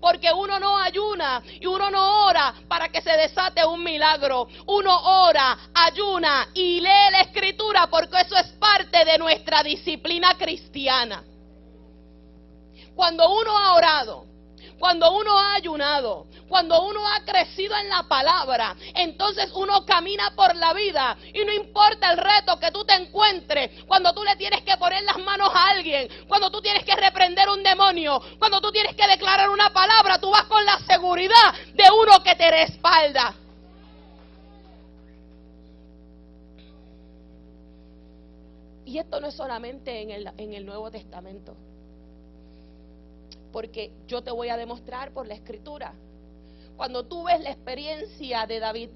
Porque 0.00 0.32
uno 0.32 0.58
no 0.58 0.78
ayuna 0.78 1.42
y 1.60 1.66
uno 1.66 1.90
no 1.90 2.24
ora 2.26 2.54
para 2.66 2.88
que 2.88 3.02
se 3.02 3.12
desate 3.12 3.64
un 3.64 3.84
milagro. 3.84 4.48
Uno 4.66 5.26
ora, 5.26 5.70
ayuna 5.74 6.48
y 6.54 6.80
lee 6.80 7.10
la 7.12 7.20
escritura 7.20 7.86
porque 7.88 8.20
eso 8.20 8.36
es 8.36 8.48
parte 8.52 9.04
de 9.04 9.18
nuestra 9.18 9.62
disciplina 9.62 10.36
cristiana. 10.38 11.22
Cuando 12.94 13.30
uno 13.30 13.56
ha 13.56 13.74
orado, 13.74 14.29
cuando 14.80 15.12
uno 15.12 15.38
ha 15.38 15.54
ayunado, 15.56 16.26
cuando 16.48 16.86
uno 16.86 17.06
ha 17.06 17.22
crecido 17.22 17.76
en 17.76 17.90
la 17.90 18.02
palabra, 18.04 18.74
entonces 18.94 19.52
uno 19.54 19.84
camina 19.84 20.34
por 20.34 20.56
la 20.56 20.72
vida 20.72 21.18
y 21.34 21.44
no 21.44 21.52
importa 21.52 22.10
el 22.10 22.16
reto 22.16 22.58
que 22.58 22.70
tú 22.70 22.82
te 22.86 22.94
encuentres, 22.94 23.84
cuando 23.84 24.14
tú 24.14 24.24
le 24.24 24.34
tienes 24.36 24.62
que 24.62 24.78
poner 24.78 25.02
las 25.02 25.18
manos 25.18 25.50
a 25.54 25.68
alguien, 25.68 26.08
cuando 26.26 26.50
tú 26.50 26.62
tienes 26.62 26.82
que 26.82 26.96
reprender 26.96 27.50
un 27.50 27.62
demonio, 27.62 28.22
cuando 28.38 28.58
tú 28.62 28.72
tienes 28.72 28.96
que 28.96 29.06
declarar 29.06 29.50
una 29.50 29.70
palabra, 29.70 30.18
tú 30.18 30.30
vas 30.30 30.44
con 30.44 30.64
la 30.64 30.78
seguridad 30.78 31.54
de 31.74 31.84
uno 31.90 32.22
que 32.24 32.34
te 32.34 32.50
respalda. 32.50 33.34
Y 38.86 38.98
esto 38.98 39.20
no 39.20 39.28
es 39.28 39.34
solamente 39.34 40.00
en 40.00 40.10
el, 40.10 40.30
en 40.38 40.54
el 40.54 40.64
Nuevo 40.64 40.90
Testamento 40.90 41.54
porque 43.52 43.92
yo 44.06 44.22
te 44.22 44.30
voy 44.30 44.48
a 44.48 44.56
demostrar 44.56 45.12
por 45.12 45.26
la 45.26 45.34
escritura. 45.34 45.94
Cuando 46.76 47.04
tú 47.04 47.24
ves 47.24 47.40
la 47.40 47.50
experiencia 47.50 48.46
de 48.46 48.60
David, 48.60 48.90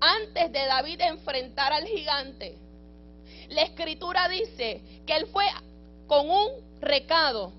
antes 0.00 0.52
de 0.52 0.66
David 0.66 1.00
enfrentar 1.00 1.72
al 1.72 1.86
gigante, 1.86 2.56
la 3.48 3.62
escritura 3.62 4.28
dice 4.28 4.80
que 5.06 5.16
él 5.16 5.26
fue 5.26 5.44
con 6.06 6.28
un 6.28 6.48
recado. 6.80 7.52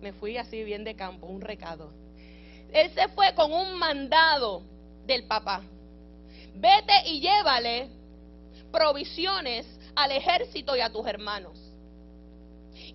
Me 0.00 0.12
fui 0.12 0.36
así 0.36 0.62
bien 0.62 0.84
de 0.84 0.94
campo, 0.94 1.26
un 1.26 1.40
recado. 1.40 1.90
Él 2.72 2.90
se 2.94 3.08
fue 3.08 3.34
con 3.34 3.52
un 3.52 3.78
mandado 3.78 4.62
del 5.06 5.24
papá. 5.24 5.62
Vete 6.54 7.08
y 7.08 7.20
llévale 7.20 7.88
provisiones 8.70 9.66
al 9.94 10.12
ejército 10.12 10.76
y 10.76 10.80
a 10.80 10.90
tus 10.90 11.06
hermanos. 11.06 11.65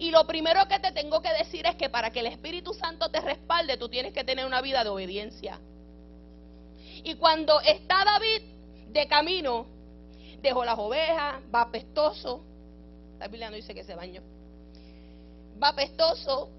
Y 0.01 0.09
lo 0.09 0.25
primero 0.25 0.67
que 0.67 0.79
te 0.79 0.91
tengo 0.93 1.21
que 1.21 1.31
decir 1.31 1.63
es 1.67 1.75
que 1.75 1.87
para 1.87 2.09
que 2.09 2.21
el 2.21 2.25
Espíritu 2.25 2.73
Santo 2.73 3.11
te 3.11 3.21
respalde, 3.21 3.77
tú 3.77 3.87
tienes 3.87 4.13
que 4.13 4.23
tener 4.23 4.47
una 4.47 4.59
vida 4.59 4.83
de 4.83 4.89
obediencia. 4.89 5.59
Y 7.03 7.13
cuando 7.17 7.61
está 7.61 8.03
David 8.03 8.41
de 8.87 9.07
camino, 9.07 9.67
dejó 10.41 10.65
las 10.65 10.79
ovejas, 10.79 11.35
va 11.53 11.69
pestoso. 11.69 12.41
La 13.19 13.27
Biblia 13.27 13.51
no 13.51 13.57
dice 13.57 13.75
que 13.75 13.83
se 13.83 13.93
bañó. 13.93 14.23
Va 15.61 15.75
pestoso 15.75 16.49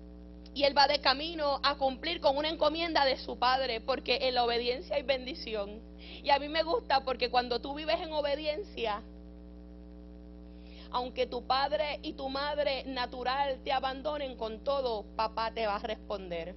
y 0.54 0.62
él 0.62 0.78
va 0.78 0.86
de 0.86 1.00
camino 1.00 1.58
a 1.64 1.74
cumplir 1.74 2.20
con 2.20 2.36
una 2.36 2.48
encomienda 2.48 3.04
de 3.04 3.18
su 3.18 3.40
padre, 3.40 3.80
porque 3.80 4.20
en 4.22 4.36
la 4.36 4.44
obediencia 4.44 4.94
hay 4.94 5.02
bendición. 5.02 5.80
Y 6.22 6.30
a 6.30 6.38
mí 6.38 6.48
me 6.48 6.62
gusta 6.62 7.00
porque 7.00 7.28
cuando 7.28 7.60
tú 7.60 7.74
vives 7.74 8.00
en 8.00 8.12
obediencia, 8.12 9.02
aunque 10.92 11.26
tu 11.26 11.46
padre 11.46 11.98
y 12.02 12.12
tu 12.12 12.28
madre 12.28 12.84
natural 12.86 13.60
te 13.64 13.72
abandonen 13.72 14.36
con 14.36 14.60
todo, 14.60 15.04
papá 15.16 15.50
te 15.52 15.66
va 15.66 15.76
a 15.76 15.80
responder. 15.80 16.54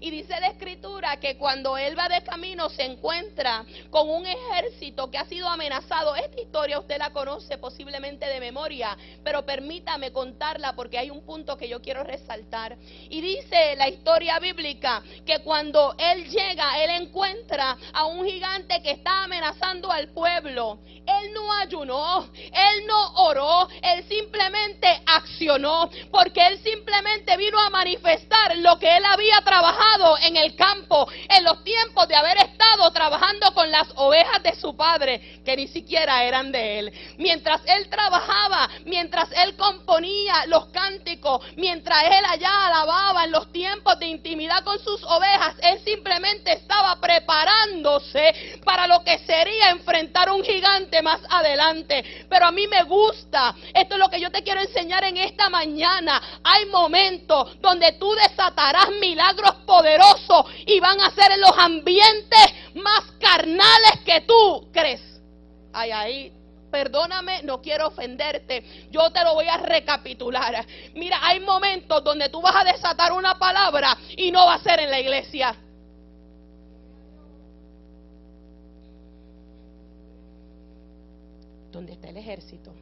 Y 0.00 0.10
dice 0.10 0.40
la 0.40 0.46
escritura 0.46 1.18
que 1.20 1.36
cuando 1.36 1.76
él 1.76 1.98
va 1.98 2.08
de 2.08 2.22
camino 2.22 2.70
se 2.70 2.84
encuentra 2.84 3.66
con 3.90 4.08
un 4.08 4.24
ejército 4.24 5.10
que 5.10 5.18
ha 5.18 5.26
sido 5.26 5.46
amenazado. 5.46 6.16
Esta 6.16 6.40
historia 6.40 6.78
usted 6.78 6.96
la 6.96 7.10
conoce 7.10 7.58
posiblemente 7.58 8.26
de 8.26 8.40
memoria, 8.40 8.96
pero 9.22 9.44
permítame 9.44 10.10
contarla 10.10 10.74
porque 10.74 10.96
hay 10.96 11.10
un 11.10 11.20
punto 11.26 11.58
que 11.58 11.68
yo 11.68 11.82
quiero 11.82 12.02
resaltar. 12.02 12.78
Y 13.10 13.20
dice 13.20 13.76
la 13.76 13.88
historia 13.88 14.38
bíblica 14.38 15.02
que 15.26 15.40
cuando 15.40 15.94
él 15.98 16.30
llega, 16.30 16.82
él 16.82 17.02
encuentra 17.02 17.76
a 17.92 18.06
un 18.06 18.24
gigante 18.24 18.82
que 18.82 18.92
está 18.92 19.24
amenazando 19.24 19.92
al 19.92 20.08
pueblo. 20.08 20.78
Él 20.86 21.32
no 21.34 21.52
ayunó, 21.52 22.30
él 22.34 22.86
no 22.86 23.12
oró, 23.16 23.68
él 23.82 24.04
simplemente 24.08 25.02
accionó, 25.04 25.90
porque 26.10 26.46
él 26.46 26.58
simplemente 26.62 27.36
vino 27.36 27.58
a 27.58 27.68
manifestar 27.68 28.56
lo 28.58 28.78
que 28.78 28.96
él 28.96 29.04
había 29.04 29.40
trabajado 29.44 29.89
en 30.22 30.36
el 30.36 30.54
campo, 30.54 31.08
en 31.28 31.42
los 31.42 31.64
tiempos 31.64 32.06
de 32.06 32.14
haber 32.14 32.36
estado 32.38 32.90
trabajando 32.92 33.52
con 33.54 33.70
las 33.70 33.88
ovejas 33.96 34.40
de 34.42 34.54
su 34.54 34.76
padre, 34.76 35.40
que 35.44 35.56
ni 35.56 35.66
siquiera 35.66 36.22
eran 36.24 36.52
de 36.52 36.78
él. 36.78 36.92
Mientras 37.18 37.60
él 37.66 37.88
trabajaba, 37.88 38.68
mientras 38.84 39.28
él 39.32 39.56
componía 39.56 40.46
los 40.46 40.66
cánticos, 40.66 41.44
mientras 41.56 42.04
él 42.04 42.24
allá 42.24 42.66
alababa 42.66 43.24
en 43.24 43.32
los 43.32 43.50
tiempos 43.52 43.98
de 43.98 44.06
intimidad 44.06 44.62
con 44.62 44.78
sus 44.78 45.02
ovejas, 45.02 45.56
él 45.62 45.80
simplemente 45.84 46.52
estaba 46.52 47.00
preparándose 47.00 48.60
para 48.64 48.86
lo 48.86 49.02
que 49.02 49.18
sería 49.18 49.70
enfrentar 49.70 50.30
un 50.30 50.44
gigante 50.44 51.02
más 51.02 51.20
adelante. 51.28 52.26
Pero 52.28 52.46
a 52.46 52.52
mí 52.52 52.66
me 52.68 52.84
gusta, 52.84 53.54
esto 53.74 53.94
es 53.94 53.98
lo 53.98 54.08
que 54.08 54.20
yo 54.20 54.30
te 54.30 54.44
quiero 54.44 54.60
enseñar 54.60 55.02
en 55.04 55.16
esta 55.16 55.50
mañana. 55.50 56.22
Hay 56.44 56.66
momentos 56.66 57.60
donde 57.60 57.92
tú 57.92 58.14
desatarás 58.14 58.90
milagros 59.00 59.56
poderosos 59.80 60.44
y 60.66 60.78
van 60.78 61.00
a 61.00 61.10
ser 61.10 61.32
en 61.32 61.40
los 61.40 61.56
ambientes 61.56 62.46
más 62.74 63.12
carnales 63.18 64.00
que 64.04 64.20
tú 64.22 64.68
crees. 64.72 65.00
Ay, 65.72 65.90
ahí 65.90 66.32
perdóname, 66.70 67.42
no 67.42 67.60
quiero 67.60 67.88
ofenderte, 67.88 68.62
yo 68.90 69.10
te 69.10 69.24
lo 69.24 69.34
voy 69.34 69.46
a 69.46 69.56
recapitular. 69.56 70.64
Mira, 70.94 71.18
hay 71.20 71.40
momentos 71.40 72.04
donde 72.04 72.28
tú 72.28 72.40
vas 72.40 72.54
a 72.54 72.64
desatar 72.64 73.12
una 73.12 73.38
palabra 73.38 73.96
y 74.16 74.30
no 74.30 74.46
va 74.46 74.54
a 74.54 74.62
ser 74.62 74.80
en 74.80 74.90
la 74.90 75.00
iglesia. 75.00 75.56
Donde 81.72 81.92
está 81.92 82.08
el 82.08 82.16
ejército, 82.16 82.72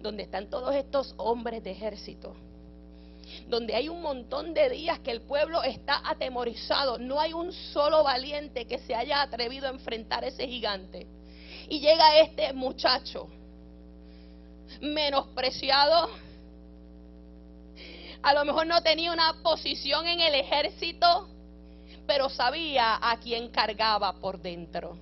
donde 0.00 0.24
están 0.24 0.50
todos 0.50 0.74
estos 0.74 1.14
hombres 1.16 1.62
de 1.62 1.70
ejército, 1.70 2.34
donde 3.48 3.74
hay 3.74 3.88
un 3.88 4.02
montón 4.02 4.54
de 4.54 4.70
días 4.70 5.00
que 5.00 5.10
el 5.10 5.22
pueblo 5.22 5.62
está 5.62 6.02
atemorizado, 6.04 6.98
no 6.98 7.20
hay 7.20 7.32
un 7.32 7.52
solo 7.52 8.02
valiente 8.02 8.66
que 8.66 8.78
se 8.78 8.94
haya 8.94 9.22
atrevido 9.22 9.66
a 9.66 9.70
enfrentar 9.70 10.24
a 10.24 10.28
ese 10.28 10.46
gigante. 10.46 11.06
Y 11.68 11.80
llega 11.80 12.18
este 12.18 12.52
muchacho, 12.52 13.28
menospreciado, 14.80 16.10
a 18.22 18.34
lo 18.34 18.44
mejor 18.44 18.66
no 18.66 18.82
tenía 18.82 19.12
una 19.12 19.40
posición 19.42 20.06
en 20.06 20.20
el 20.20 20.34
ejército, 20.34 21.28
pero 22.06 22.28
sabía 22.28 22.98
a 23.00 23.18
quién 23.18 23.50
cargaba 23.50 24.12
por 24.14 24.40
dentro. 24.40 24.98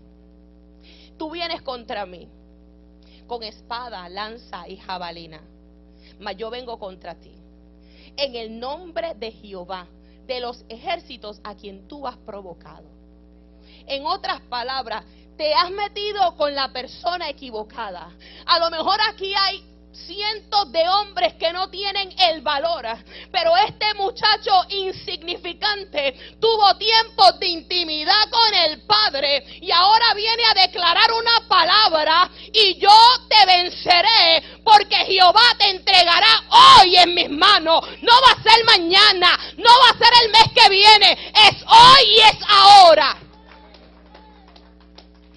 Tú 1.16 1.30
vienes 1.30 1.62
contra 1.62 2.06
mí 2.06 2.28
con 3.26 3.42
espada, 3.42 4.08
lanza 4.08 4.68
y 4.68 4.76
jabalina, 4.76 5.40
mas 6.20 6.36
yo 6.36 6.50
vengo 6.50 6.78
contra 6.78 7.14
ti. 7.14 7.43
En 8.16 8.34
el 8.34 8.58
nombre 8.58 9.14
de 9.14 9.32
Jehová, 9.32 9.86
de 10.26 10.40
los 10.40 10.64
ejércitos 10.68 11.40
a 11.44 11.54
quien 11.54 11.86
tú 11.88 12.06
has 12.06 12.16
provocado. 12.18 12.84
En 13.86 14.06
otras 14.06 14.40
palabras, 14.42 15.04
te 15.36 15.52
has 15.52 15.70
metido 15.70 16.36
con 16.36 16.54
la 16.54 16.72
persona 16.72 17.28
equivocada. 17.28 18.10
A 18.46 18.58
lo 18.58 18.70
mejor 18.70 18.98
aquí 19.10 19.32
hay 19.34 19.62
cientos 19.94 20.70
de 20.72 20.88
hombres 20.88 21.34
que 21.34 21.52
no 21.52 21.68
tienen 21.70 22.12
el 22.18 22.40
valor. 22.42 22.86
Pero 23.30 23.56
este 23.56 23.94
muchacho 23.94 24.52
insignificante 24.68 26.36
tuvo 26.40 26.76
tiempo 26.76 27.32
de 27.32 27.46
intimidad 27.46 28.28
con 28.30 28.54
el 28.54 28.82
Padre 28.82 29.44
y 29.60 29.70
ahora 29.70 30.14
viene 30.14 30.42
a 30.44 30.62
declarar 30.62 31.10
una 31.12 31.48
palabra 31.48 32.30
y 32.52 32.78
yo 32.78 32.90
te 33.28 33.46
venceré 33.46 34.60
porque 34.64 34.96
Jehová 34.96 35.54
te 35.58 35.70
entregará 35.70 36.44
hoy 36.50 36.96
en 36.96 37.14
mis 37.14 37.30
manos. 37.30 37.80
No 38.02 38.12
va 38.26 38.32
a 38.32 38.42
ser 38.42 38.64
mañana, 38.64 39.38
no 39.56 39.70
va 39.70 39.90
a 39.90 39.98
ser 39.98 40.12
el 40.22 40.30
mes 40.30 40.52
que 40.54 40.68
viene, 40.68 41.12
es 41.12 41.62
hoy 41.66 42.04
y 42.08 42.20
es 42.20 42.36
ahora. 42.48 43.16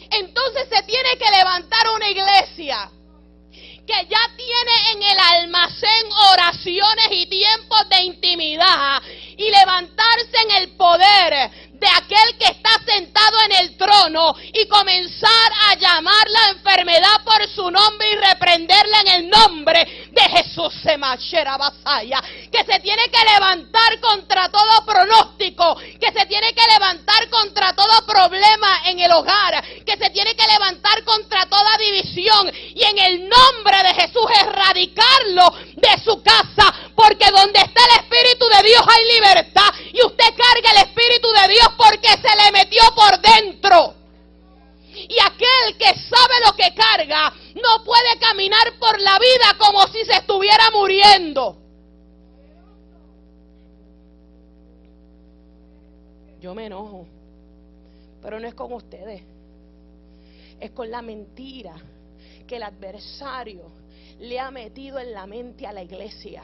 Entonces 0.09 0.67
se 0.69 0.83
tiene 0.83 1.17
que 1.17 1.29
levantar 1.29 1.89
una 1.93 2.09
iglesia 2.09 2.89
que 3.87 4.05
ya 4.09 4.19
tiene 4.35 4.91
en 4.91 5.03
el 5.03 5.17
almacén 5.17 6.11
oraciones 6.33 7.07
y 7.11 7.25
tiempos 7.27 7.87
de 7.87 8.03
intimidad 8.03 9.01
y 9.37 9.49
levantarse 9.49 10.37
en 10.43 10.51
el 10.61 10.69
poder 10.75 11.49
de 11.71 11.87
aquel 11.87 12.37
que 12.37 12.51
está 12.51 12.71
sentado 12.85 13.37
en 13.45 13.51
el 13.63 13.77
trono 13.77 14.35
y 14.53 14.67
comenzar 14.67 15.51
a 15.69 15.75
llamar 15.75 16.29
la 16.29 16.49
enfermedad 16.49 17.23
por 17.23 17.47
su 17.47 17.71
nombre 17.71 18.11
y 18.11 18.15
reprenderla 18.15 19.01
en 19.01 19.07
el 19.07 19.29
nombre 19.29 20.06
de 20.17 20.37
Jesús 20.37 20.73
Basaya, 21.59 22.21
que 22.51 22.63
se 22.65 22.79
tiene 22.79 23.03
que 23.09 23.23
levantar 23.23 23.99
contra 23.99 24.49
todo 24.49 24.85
pronóstico, 24.85 25.75
que 25.75 26.11
se 26.11 26.25
tiene 26.25 26.53
que 26.53 26.65
levantar 26.73 27.29
contra 27.29 27.73
todo 27.73 28.05
problema 28.05 28.81
en 28.85 28.99
el 28.99 29.11
hogar, 29.11 29.63
que 29.85 29.97
se 29.97 30.09
tiene 30.09 30.35
que 30.35 30.47
levantar 30.47 31.03
contra 31.03 31.45
toda 31.45 31.77
división 31.77 32.51
y 32.75 32.83
en 32.83 32.97
el 32.97 33.29
nombre 33.29 33.77
de 33.83 33.93
Jesús 33.93 34.25
erradicarlo 34.41 35.53
de 35.75 36.03
su 36.03 36.21
casa, 36.23 36.73
porque 36.95 37.29
donde 37.31 37.59
está 37.59 37.81
el 37.85 38.01
Espíritu 38.01 38.47
de 38.47 38.67
Dios 38.67 38.81
hay 38.87 39.13
libertad 39.13 39.69
y 39.93 40.03
usted 40.03 40.33
carga 40.35 40.71
el 40.71 40.87
Espíritu 40.87 41.27
de 41.31 41.53
Dios 41.53 41.69
porque 41.77 42.09
se 42.09 42.35
le 42.43 42.51
metió 42.51 42.81
por 42.95 43.19
dentro. 43.19 43.96
Y 45.07 45.17
aquel 45.23 45.77
que 45.77 45.93
sabe 45.99 46.33
lo 46.45 46.53
que 46.55 46.73
carga 46.73 47.33
no 47.55 47.83
puede 47.83 48.17
caminar 48.19 48.77
por 48.79 48.99
la 48.99 49.19
vida 49.19 49.57
como 49.57 49.85
si 49.87 50.03
se 50.05 50.15
estuviera 50.15 50.71
muriendo. 50.71 51.57
Yo 56.39 56.53
me 56.53 56.65
enojo, 56.65 57.05
pero 58.21 58.39
no 58.39 58.47
es 58.47 58.53
con 58.53 58.71
ustedes, 58.73 59.23
es 60.59 60.71
con 60.71 60.89
la 60.91 61.01
mentira 61.01 61.73
que 62.47 62.57
el 62.57 62.63
adversario 62.63 63.63
le 64.19 64.39
ha 64.39 64.51
metido 64.51 64.99
en 64.99 65.13
la 65.13 65.25
mente 65.25 65.65
a 65.65 65.73
la 65.73 65.83
iglesia 65.83 66.43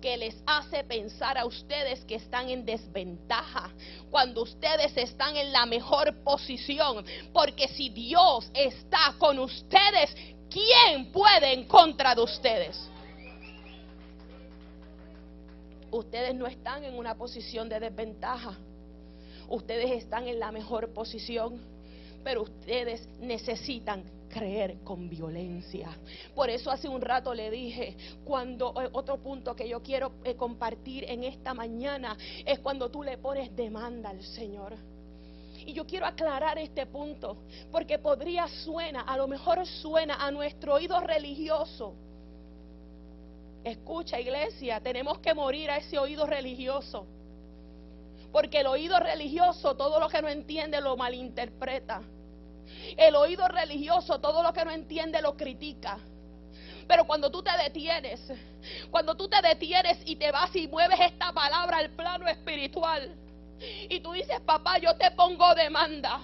que 0.00 0.16
les 0.16 0.36
hace 0.46 0.84
pensar 0.84 1.36
a 1.38 1.44
ustedes 1.44 2.04
que 2.04 2.16
están 2.16 2.48
en 2.48 2.64
desventaja 2.64 3.70
cuando 4.10 4.42
ustedes 4.42 4.96
están 4.96 5.36
en 5.36 5.52
la 5.52 5.66
mejor 5.66 6.14
posición. 6.22 7.04
Porque 7.32 7.68
si 7.68 7.90
Dios 7.90 8.50
está 8.54 9.14
con 9.18 9.38
ustedes, 9.38 10.14
¿quién 10.50 11.10
puede 11.12 11.52
en 11.52 11.64
contra 11.64 12.14
de 12.14 12.22
ustedes? 12.22 12.90
Ustedes 15.90 16.34
no 16.34 16.46
están 16.46 16.84
en 16.84 16.94
una 16.94 17.14
posición 17.14 17.68
de 17.68 17.80
desventaja. 17.80 18.56
Ustedes 19.48 19.90
están 19.92 20.28
en 20.28 20.38
la 20.38 20.52
mejor 20.52 20.92
posición, 20.92 21.60
pero 22.22 22.42
ustedes 22.42 23.08
necesitan 23.20 24.04
creer 24.38 24.78
con 24.84 25.08
violencia. 25.08 25.88
Por 26.34 26.48
eso 26.50 26.70
hace 26.70 26.88
un 26.88 27.00
rato 27.00 27.34
le 27.34 27.50
dije, 27.50 27.96
cuando 28.24 28.72
eh, 28.80 28.88
otro 28.92 29.18
punto 29.18 29.54
que 29.54 29.68
yo 29.68 29.82
quiero 29.82 30.12
eh, 30.24 30.36
compartir 30.36 31.04
en 31.04 31.24
esta 31.24 31.54
mañana 31.54 32.16
es 32.44 32.58
cuando 32.60 32.88
tú 32.90 33.02
le 33.02 33.18
pones 33.18 33.54
demanda 33.56 34.10
al 34.10 34.22
Señor. 34.22 34.76
Y 35.66 35.72
yo 35.72 35.86
quiero 35.86 36.06
aclarar 36.06 36.58
este 36.58 36.86
punto, 36.86 37.36
porque 37.70 37.98
podría 37.98 38.48
suena, 38.48 39.02
a 39.02 39.16
lo 39.16 39.26
mejor 39.26 39.66
suena 39.66 40.14
a 40.14 40.30
nuestro 40.30 40.74
oído 40.74 40.98
religioso. 41.00 41.94
Escucha, 43.64 44.18
iglesia, 44.18 44.80
tenemos 44.80 45.18
que 45.18 45.34
morir 45.34 45.70
a 45.70 45.76
ese 45.76 45.98
oído 45.98 46.26
religioso. 46.26 47.06
Porque 48.32 48.60
el 48.60 48.66
oído 48.66 48.98
religioso, 48.98 49.74
todo 49.74 49.98
lo 50.00 50.08
que 50.08 50.22
no 50.22 50.28
entiende, 50.28 50.80
lo 50.80 50.96
malinterpreta. 50.96 52.02
El 52.96 53.16
oído 53.16 53.46
religioso, 53.48 54.20
todo 54.20 54.42
lo 54.42 54.52
que 54.52 54.64
no 54.64 54.70
entiende 54.70 55.20
lo 55.22 55.36
critica. 55.36 55.98
Pero 56.86 57.06
cuando 57.06 57.30
tú 57.30 57.42
te 57.42 57.50
detienes, 57.62 58.20
cuando 58.90 59.14
tú 59.14 59.28
te 59.28 59.40
detienes 59.42 59.98
y 60.06 60.16
te 60.16 60.32
vas 60.32 60.54
y 60.56 60.66
mueves 60.68 60.98
esta 61.00 61.32
palabra 61.32 61.78
al 61.78 61.90
plano 61.90 62.26
espiritual, 62.26 63.14
y 63.88 64.00
tú 64.00 64.12
dices, 64.12 64.40
papá, 64.40 64.78
yo 64.78 64.94
te 64.96 65.10
pongo 65.12 65.54
demanda. 65.54 66.20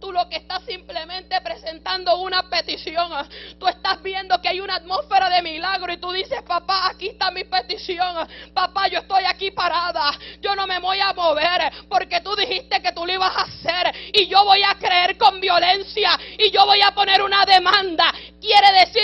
Tú 0.00 0.12
lo 0.12 0.28
que 0.28 0.36
estás 0.36 0.62
simplemente 0.64 1.40
presentando 1.40 2.18
una 2.18 2.48
petición. 2.48 3.10
Tú 3.58 3.66
estás 3.66 4.02
viendo 4.02 4.40
que 4.40 4.48
hay 4.48 4.60
una 4.60 4.76
atmósfera 4.76 5.28
de 5.28 5.42
milagro 5.42 5.92
y 5.92 5.98
tú 5.98 6.10
dices, 6.12 6.42
papá, 6.42 6.88
aquí 6.88 7.08
está 7.08 7.30
mi 7.30 7.44
petición. 7.44 8.28
Papá, 8.54 8.88
yo 8.88 9.00
estoy 9.00 9.24
aquí 9.24 9.50
parada. 9.50 10.10
Yo 10.40 10.54
no 10.54 10.66
me 10.66 10.78
voy 10.78 11.00
a 11.00 11.12
mover 11.12 11.72
porque 11.88 12.20
tú 12.20 12.34
dijiste 12.36 12.80
que 12.80 12.92
tú 12.92 13.04
lo 13.06 13.12
ibas 13.12 13.36
a 13.36 13.42
hacer 13.42 13.94
y 14.12 14.26
yo 14.26 14.44
voy 14.44 14.62
a 14.62 14.74
creer 14.78 15.16
con 15.18 15.40
violencia 15.40 16.18
y 16.38 16.50
yo 16.50 16.64
voy 16.64 16.80
a 16.80 16.92
poner 16.92 17.22
una 17.22 17.44
demanda. 17.44 18.12
Quiere 18.40 18.72
decir, 18.80 18.97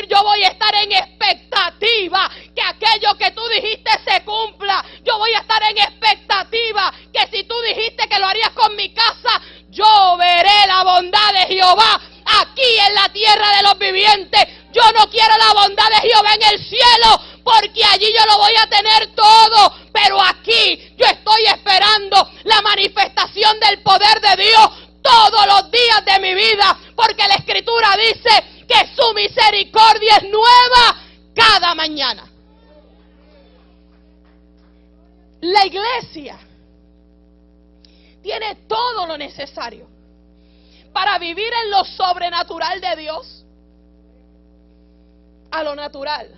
vivir 41.18 41.50
en 41.64 41.70
lo 41.70 41.85
sobrenatural 41.85 42.81
de 42.81 42.96
Dios 42.96 43.44
a 45.50 45.62
lo 45.62 45.74
natural. 45.74 46.29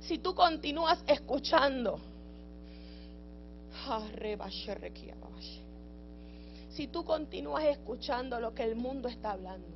Si 0.00 0.18
tú 0.18 0.34
continúas 0.34 1.02
escuchando, 1.06 2.00
si 6.70 6.86
tú 6.86 7.04
continúas 7.04 7.64
escuchando 7.64 8.40
lo 8.40 8.54
que 8.54 8.64
el 8.64 8.76
mundo 8.76 9.08
está 9.08 9.32
hablando, 9.32 9.68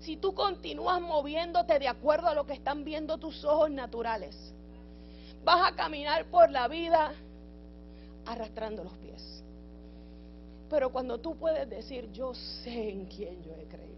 si 0.00 0.16
tú 0.16 0.34
continúas 0.34 1.00
moviéndote 1.00 1.78
de 1.78 1.88
acuerdo 1.88 2.28
a 2.28 2.34
lo 2.34 2.44
que 2.44 2.54
están 2.54 2.84
viendo 2.84 3.18
tus 3.18 3.44
ojos 3.44 3.70
naturales, 3.70 4.36
vas 5.44 5.72
a 5.72 5.76
caminar 5.76 6.24
por 6.26 6.50
la 6.50 6.66
vida 6.66 7.12
arrastrando 8.26 8.82
los 8.84 8.92
pies. 8.94 9.31
Pero 10.72 10.90
cuando 10.90 11.18
tú 11.18 11.36
puedes 11.38 11.68
decir, 11.68 12.10
yo 12.12 12.32
sé 12.32 12.88
en 12.88 13.04
quién 13.04 13.42
yo 13.42 13.52
he 13.52 13.66
creído. 13.68 13.92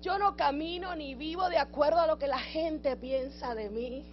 Yo 0.00 0.18
no 0.18 0.34
camino 0.34 0.96
ni 0.96 1.14
vivo 1.14 1.50
de 1.50 1.58
acuerdo 1.58 2.00
a 2.00 2.06
lo 2.06 2.18
que 2.18 2.26
la 2.26 2.38
gente 2.38 2.96
piensa 2.96 3.54
de 3.54 3.68
mí. 3.68 4.06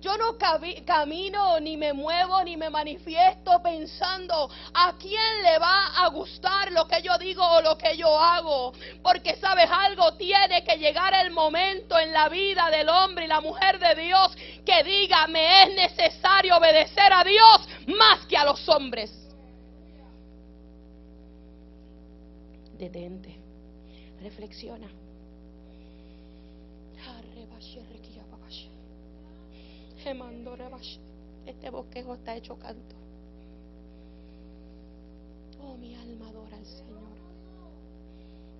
Yo 0.00 0.16
no 0.18 0.38
camino 0.38 1.58
ni 1.58 1.76
me 1.76 1.92
muevo 1.92 2.44
ni 2.44 2.56
me 2.56 2.70
manifiesto 2.70 3.60
pensando 3.60 4.48
a 4.72 4.94
quién 5.00 5.42
le 5.42 5.58
va 5.58 5.86
a 5.96 6.08
gustar 6.10 6.70
lo 6.70 6.86
que 6.86 7.02
yo 7.02 7.18
digo 7.18 7.44
o 7.44 7.60
lo 7.60 7.76
que 7.76 7.96
yo 7.96 8.16
hago. 8.16 8.72
Porque 9.02 9.34
sabes 9.34 9.68
algo, 9.68 10.14
tiene 10.14 10.62
que 10.62 10.76
llegar 10.76 11.12
el 11.14 11.32
momento 11.32 11.98
en 11.98 12.12
la 12.12 12.28
vida 12.28 12.70
del 12.70 12.88
hombre 12.88 13.24
y 13.24 13.28
la 13.28 13.40
mujer 13.40 13.80
de 13.80 14.00
Dios 14.00 14.36
que 14.64 14.84
diga, 14.84 15.26
me 15.26 15.64
es 15.64 15.74
necesario 15.74 16.56
obedecer 16.56 17.12
a 17.12 17.24
Dios 17.24 17.68
más 17.98 18.24
que 18.26 18.36
a 18.36 18.44
los 18.44 18.68
hombres. 18.68 19.21
Detente, 22.82 23.36
reflexiona. 24.20 24.88
Este 31.46 31.70
bosquejo 31.70 32.14
está 32.14 32.34
hecho 32.36 32.58
canto. 32.58 32.96
Oh, 35.62 35.76
mi 35.76 35.94
alma 35.94 36.28
adora 36.28 36.56
al 36.56 36.66
Señor. 36.66 37.02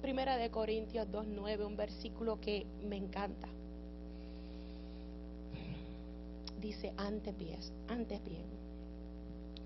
Primera 0.01 0.37
de 0.37 0.51
Corintios 0.51 1.09
2.9, 1.09 1.67
un 1.67 1.77
versículo 1.77 2.41
que 2.41 2.65
me 2.85 2.97
encanta. 2.97 3.49
Dice, 6.61 6.93
antes 6.97 7.37
bien, 7.37 7.59
antes 7.89 8.25
bien, 8.25 8.45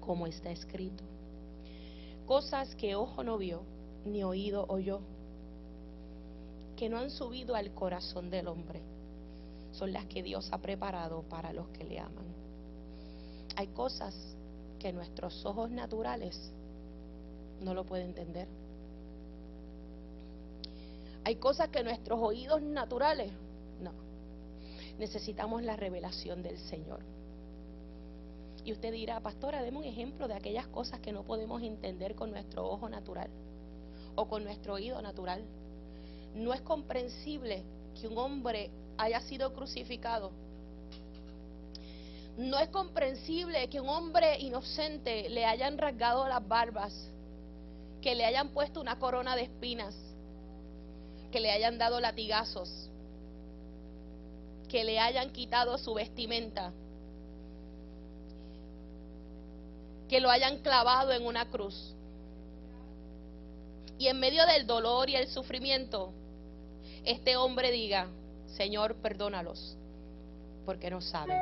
como 0.01 0.27
está 0.27 0.51
escrito, 0.51 1.05
cosas 2.27 2.75
que 2.75 2.95
ojo 2.95 3.23
no 3.23 3.37
vio, 3.37 3.62
ni 4.05 4.23
oído 4.23 4.67
oyó, 4.69 5.01
que 6.77 6.89
no 6.89 6.99
han 6.99 7.11
subido 7.11 7.55
al 7.55 7.73
corazón 7.73 8.31
del 8.31 8.49
hombre, 8.49 8.83
son 9.73 9.93
las 9.93 10.07
que 10.07 10.23
Dios 10.23 10.49
ha 10.53 10.59
preparado 10.59 11.23
para 11.23 11.53
los 11.53 11.69
que 11.69 11.85
le 11.85 11.99
aman. 11.99 12.27
Hay 13.57 13.69
cosas 13.69 14.15
que 14.79 14.93
nuestros 14.93 15.45
ojos 15.47 15.71
naturales 15.71 16.53
no 17.61 17.73
lo 17.75 17.85
pueden 17.85 18.09
entender. 18.09 18.47
Hay 21.25 21.37
cosas 21.37 21.71
que 21.71 21.83
nuestros 21.83 22.21
oídos 22.21 22.63
naturales 22.63 23.33
no. 23.81 23.93
Necesitamos 24.99 25.63
la 25.63 25.77
revelación 25.77 26.43
del 26.43 26.59
Señor. 26.59 27.01
Y 28.65 28.73
usted 28.73 28.93
dirá, 28.93 29.21
pastora, 29.21 29.63
deme 29.63 29.79
un 29.79 29.85
ejemplo 29.85 30.29
de 30.29 30.35
aquellas 30.35 30.67
cosas 30.69 31.01
que 31.01 31.13
no 31.13 31.25
podemos 31.25 31.63
entender 31.63 32.15
con 32.15 32.31
nuestro 32.31 32.67
ojo 32.69 32.89
natural 32.89 33.31
o 34.17 34.27
con 34.27 34.45
nuestro 34.45 34.75
oído 34.75 35.01
natural. 35.01 35.45
No 36.35 36.53
es 36.53 36.61
comprensible 36.63 37.63
que 37.99 38.09
un 38.09 38.19
hombre 38.19 38.71
haya 38.99 39.21
sido 39.21 39.53
crucificado. 39.53 40.33
No 42.37 42.59
es 42.59 42.69
comprensible 42.69 43.69
que 43.69 43.81
un 43.81 43.89
hombre 43.89 44.39
inocente 44.41 45.29
le 45.31 45.47
hayan 45.47 45.79
rasgado 45.79 46.29
las 46.29 46.47
barbas, 46.47 46.93
que 48.03 48.15
le 48.15 48.25
hayan 48.25 48.51
puesto 48.51 48.81
una 48.81 48.99
corona 48.99 49.37
de 49.37 49.43
espinas, 49.43 49.95
que 51.33 51.41
le 51.41 51.51
hayan 51.51 51.79
dado 51.79 51.99
latigazos, 52.01 52.91
que 54.69 54.85
le 54.85 54.99
hayan 54.99 55.31
quitado 55.31 55.79
su 55.79 55.95
vestimenta, 55.95 56.73
que 60.09 60.21
lo 60.21 60.31
hayan 60.31 60.59
clavado 60.59 61.13
en 61.13 61.25
una 61.25 61.47
cruz 61.51 61.96
y 63.99 64.09
en 64.09 64.21
medio 64.21 64.45
del 64.47 64.67
dolor 64.67 65.09
y 65.09 65.17
el 65.17 65.29
sufrimiento, 65.29 66.13
este 67.05 67.37
hombre 67.37 67.71
diga, 67.71 68.09
Señor, 68.57 68.97
perdónalos, 68.97 69.77
porque 70.65 70.91
no 70.91 71.01
saben 71.01 71.39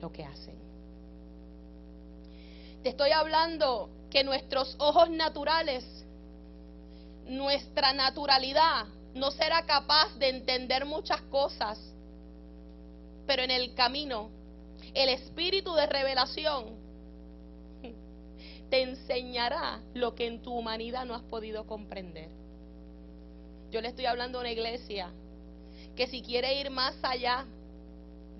lo 0.00 0.12
que 0.12 0.24
hacen. 0.24 0.56
Te 2.82 2.90
estoy 2.90 3.10
hablando 3.10 3.90
que 4.10 4.24
nuestros 4.24 4.76
ojos 4.78 5.10
naturales, 5.10 5.84
nuestra 7.26 7.92
naturalidad, 7.92 8.86
no 9.14 9.30
será 9.30 9.66
capaz 9.66 10.14
de 10.18 10.28
entender 10.28 10.84
muchas 10.84 11.20
cosas, 11.22 11.78
pero 13.26 13.42
en 13.42 13.50
el 13.50 13.74
camino, 13.74 14.30
el 14.94 15.08
espíritu 15.10 15.74
de 15.74 15.86
revelación 15.86 16.77
te 18.70 18.82
enseñará 18.82 19.80
lo 19.94 20.14
que 20.14 20.26
en 20.26 20.42
tu 20.42 20.52
humanidad 20.52 21.04
no 21.04 21.14
has 21.14 21.22
podido 21.22 21.66
comprender. 21.66 22.28
Yo 23.70 23.80
le 23.80 23.88
estoy 23.88 24.06
hablando 24.06 24.38
a 24.38 24.40
una 24.42 24.50
iglesia 24.50 25.10
que 25.96 26.06
si 26.06 26.22
quiere 26.22 26.60
ir 26.60 26.70
más 26.70 26.96
allá 27.02 27.46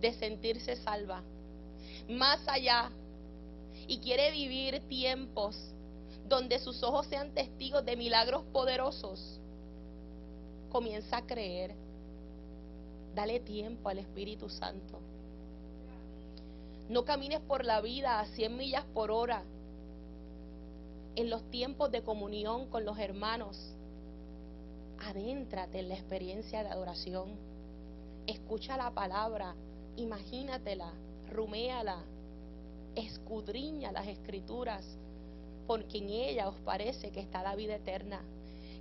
de 0.00 0.12
sentirse 0.14 0.76
salva, 0.76 1.22
más 2.08 2.46
allá, 2.46 2.90
y 3.86 3.98
quiere 3.98 4.30
vivir 4.30 4.80
tiempos 4.88 5.56
donde 6.28 6.58
sus 6.58 6.82
ojos 6.82 7.06
sean 7.06 7.32
testigos 7.32 7.84
de 7.84 7.96
milagros 7.96 8.44
poderosos, 8.52 9.40
comienza 10.70 11.18
a 11.18 11.26
creer. 11.26 11.74
Dale 13.14 13.40
tiempo 13.40 13.88
al 13.88 13.98
Espíritu 13.98 14.48
Santo. 14.48 15.00
No 16.88 17.04
camines 17.04 17.40
por 17.40 17.64
la 17.64 17.80
vida 17.80 18.20
a 18.20 18.26
100 18.26 18.56
millas 18.56 18.84
por 18.94 19.10
hora 19.10 19.42
en 21.18 21.30
los 21.30 21.42
tiempos 21.50 21.90
de 21.90 22.02
comunión 22.02 22.68
con 22.68 22.84
los 22.84 22.96
hermanos, 22.96 23.58
adéntrate 25.00 25.80
en 25.80 25.88
la 25.88 25.96
experiencia 25.96 26.62
de 26.62 26.68
adoración. 26.68 27.30
Escucha 28.28 28.76
la 28.76 28.92
palabra, 28.92 29.56
imagínatela, 29.96 30.92
ruméala, 31.28 32.04
escudriña 32.94 33.90
las 33.90 34.06
escrituras, 34.06 34.84
porque 35.66 35.98
en 35.98 36.10
ella 36.10 36.48
os 36.50 36.54
parece 36.60 37.10
que 37.10 37.18
está 37.18 37.42
la 37.42 37.56
vida 37.56 37.74
eterna. 37.74 38.20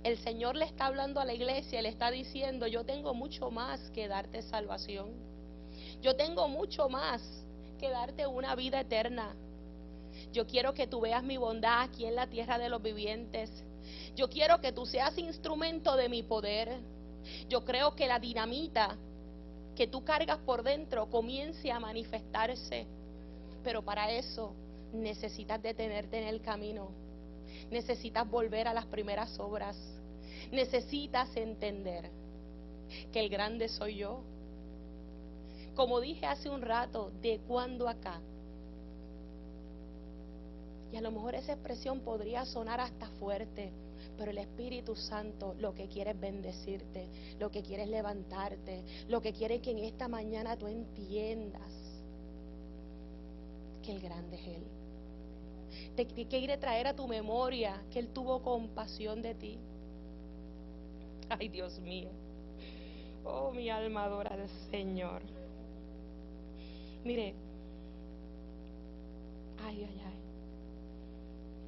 El 0.04 0.16
Señor 0.18 0.54
le 0.54 0.66
está 0.66 0.86
hablando 0.86 1.18
a 1.18 1.24
la 1.24 1.34
iglesia, 1.34 1.82
le 1.82 1.88
está 1.88 2.12
diciendo, 2.12 2.68
yo 2.68 2.84
tengo 2.84 3.14
mucho 3.14 3.50
más 3.50 3.80
que 3.90 4.06
darte 4.06 4.42
salvación. 4.42 5.08
Yo 6.02 6.14
tengo 6.14 6.46
mucho 6.46 6.88
más 6.88 7.20
que 7.80 7.90
darte 7.90 8.28
una 8.28 8.54
vida 8.54 8.78
eterna. 8.78 9.34
Yo 10.32 10.46
quiero 10.46 10.74
que 10.74 10.86
tú 10.86 11.00
veas 11.00 11.22
mi 11.22 11.36
bondad 11.36 11.82
aquí 11.82 12.04
en 12.04 12.14
la 12.14 12.26
tierra 12.26 12.58
de 12.58 12.68
los 12.68 12.82
vivientes. 12.82 13.50
Yo 14.14 14.28
quiero 14.28 14.60
que 14.60 14.72
tú 14.72 14.84
seas 14.84 15.16
instrumento 15.18 15.96
de 15.96 16.08
mi 16.08 16.22
poder. 16.22 16.78
Yo 17.48 17.64
creo 17.64 17.94
que 17.94 18.06
la 18.06 18.18
dinamita 18.18 18.96
que 19.74 19.86
tú 19.86 20.04
cargas 20.04 20.38
por 20.38 20.62
dentro 20.62 21.08
comience 21.08 21.70
a 21.70 21.80
manifestarse. 21.80 22.86
Pero 23.62 23.82
para 23.84 24.10
eso 24.10 24.52
necesitas 24.92 25.62
detenerte 25.62 26.18
en 26.18 26.28
el 26.28 26.40
camino. 26.40 26.90
Necesitas 27.70 28.28
volver 28.28 28.68
a 28.68 28.74
las 28.74 28.86
primeras 28.86 29.38
obras. 29.38 29.76
Necesitas 30.50 31.34
entender 31.36 32.10
que 33.12 33.20
el 33.20 33.28
grande 33.28 33.68
soy 33.68 33.96
yo. 33.96 34.20
Como 35.74 36.00
dije 36.00 36.26
hace 36.26 36.50
un 36.50 36.62
rato, 36.62 37.12
de 37.22 37.40
cuando 37.46 37.88
acá. 37.88 38.20
Y 40.92 40.96
a 40.96 41.00
lo 41.00 41.10
mejor 41.10 41.34
esa 41.34 41.52
expresión 41.52 42.00
podría 42.00 42.44
sonar 42.46 42.80
hasta 42.80 43.08
fuerte, 43.18 43.70
pero 44.16 44.30
el 44.30 44.38
Espíritu 44.38 44.96
Santo 44.96 45.54
lo 45.58 45.74
que 45.74 45.86
quiere 45.86 46.12
es 46.12 46.20
bendecirte, 46.20 47.08
lo 47.38 47.50
que 47.50 47.62
quiere 47.62 47.82
es 47.82 47.88
levantarte, 47.88 48.82
lo 49.08 49.20
que 49.20 49.32
quiere 49.32 49.56
es 49.56 49.62
que 49.62 49.72
en 49.72 49.78
esta 49.78 50.08
mañana 50.08 50.56
tú 50.56 50.66
entiendas 50.66 51.72
que 53.82 53.92
el 53.92 54.00
grande 54.00 54.36
es 54.36 54.46
Él. 54.46 54.62
Te 55.94 56.06
quiere 56.06 56.56
traer 56.56 56.86
a 56.86 56.94
tu 56.94 57.06
memoria 57.06 57.82
que 57.90 57.98
Él 57.98 58.08
tuvo 58.08 58.42
compasión 58.42 59.20
de 59.20 59.34
ti. 59.34 59.58
Ay, 61.28 61.48
Dios 61.48 61.78
mío. 61.80 62.08
Oh, 63.24 63.50
mi 63.52 63.68
alma 63.68 64.04
adora 64.04 64.34
al 64.34 64.48
Señor. 64.70 65.20
Mire, 67.04 67.34
ay, 69.62 69.84
ay, 69.84 70.02
ay. 70.06 70.27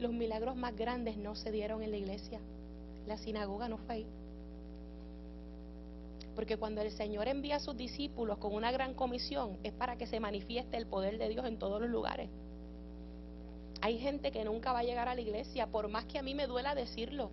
Los 0.01 0.13
milagros 0.13 0.57
más 0.57 0.75
grandes 0.75 1.19
no 1.19 1.35
se 1.35 1.53
dieron 1.53 1.83
en 1.83 1.91
la 1.91 1.99
iglesia. 1.99 2.41
La 3.07 3.19
sinagoga 3.19 3.69
no 3.69 3.77
fue 3.77 3.97
ahí. 3.97 4.07
Porque 6.35 6.57
cuando 6.57 6.81
el 6.81 6.91
Señor 6.91 7.29
envía 7.29 7.57
a 7.57 7.61
sus 7.61 7.77
discípulos 7.77 8.39
con 8.39 8.55
una 8.55 8.73
gran 8.73 8.95
comisión 8.95 9.59
es 9.63 9.75
para 9.75 9.97
que 9.97 10.07
se 10.07 10.19
manifieste 10.19 10.79
el 10.79 10.87
poder 10.87 11.19
de 11.19 11.29
Dios 11.29 11.45
en 11.45 11.59
todos 11.59 11.83
los 11.83 11.91
lugares. 11.91 12.31
Hay 13.83 13.99
gente 13.99 14.33
que 14.33 14.43
nunca 14.43 14.73
va 14.73 14.79
a 14.79 14.85
llegar 14.85 15.07
a 15.07 15.15
la 15.15 15.21
iglesia, 15.21 15.67
por 15.67 15.89
más 15.89 16.07
que 16.07 16.19
a 16.19 16.23
mí 16.23 16.35
me 16.35 16.47
duela 16.47 16.75
decirlo. 16.75 17.31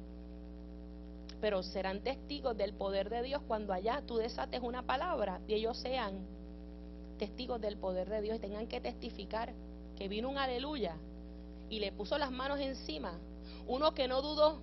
Pero 1.40 1.64
serán 1.64 2.02
testigos 2.02 2.58
del 2.58 2.74
poder 2.74 3.10
de 3.10 3.24
Dios 3.24 3.42
cuando 3.48 3.72
allá 3.72 4.02
tú 4.06 4.18
desates 4.18 4.60
una 4.62 4.82
palabra 4.82 5.40
y 5.48 5.54
ellos 5.54 5.78
sean 5.78 6.20
testigos 7.18 7.62
del 7.62 7.78
poder 7.78 8.10
de 8.10 8.22
Dios 8.22 8.36
y 8.36 8.40
tengan 8.40 8.68
que 8.68 8.82
testificar 8.82 9.54
que 9.96 10.10
vino 10.10 10.30
un 10.30 10.38
aleluya 10.38 10.98
y 11.70 11.80
le 11.80 11.92
puso 11.92 12.18
las 12.18 12.32
manos 12.32 12.60
encima. 12.60 13.14
Uno 13.68 13.94
que 13.94 14.08
no 14.08 14.22
dudó, 14.22 14.60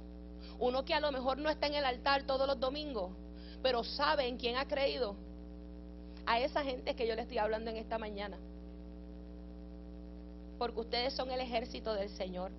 uno 0.58 0.84
que 0.84 0.94
a 0.94 1.00
lo 1.00 1.12
mejor 1.12 1.38
no 1.38 1.50
está 1.50 1.66
en 1.66 1.74
el 1.74 1.84
altar 1.84 2.24
todos 2.24 2.46
los 2.46 2.58
domingos, 2.58 3.10
pero 3.62 3.84
sabe 3.84 4.26
en 4.26 4.36
quién 4.36 4.56
ha 4.56 4.66
creído. 4.66 5.14
A 6.26 6.40
esa 6.40 6.64
gente 6.64 6.94
que 6.94 7.06
yo 7.06 7.14
le 7.14 7.22
estoy 7.22 7.38
hablando 7.38 7.70
en 7.70 7.76
esta 7.76 7.98
mañana. 7.98 8.38
Porque 10.58 10.80
ustedes 10.80 11.12
son 11.12 11.30
el 11.30 11.40
ejército 11.40 11.92
del 11.92 12.08
Señor. 12.10 12.50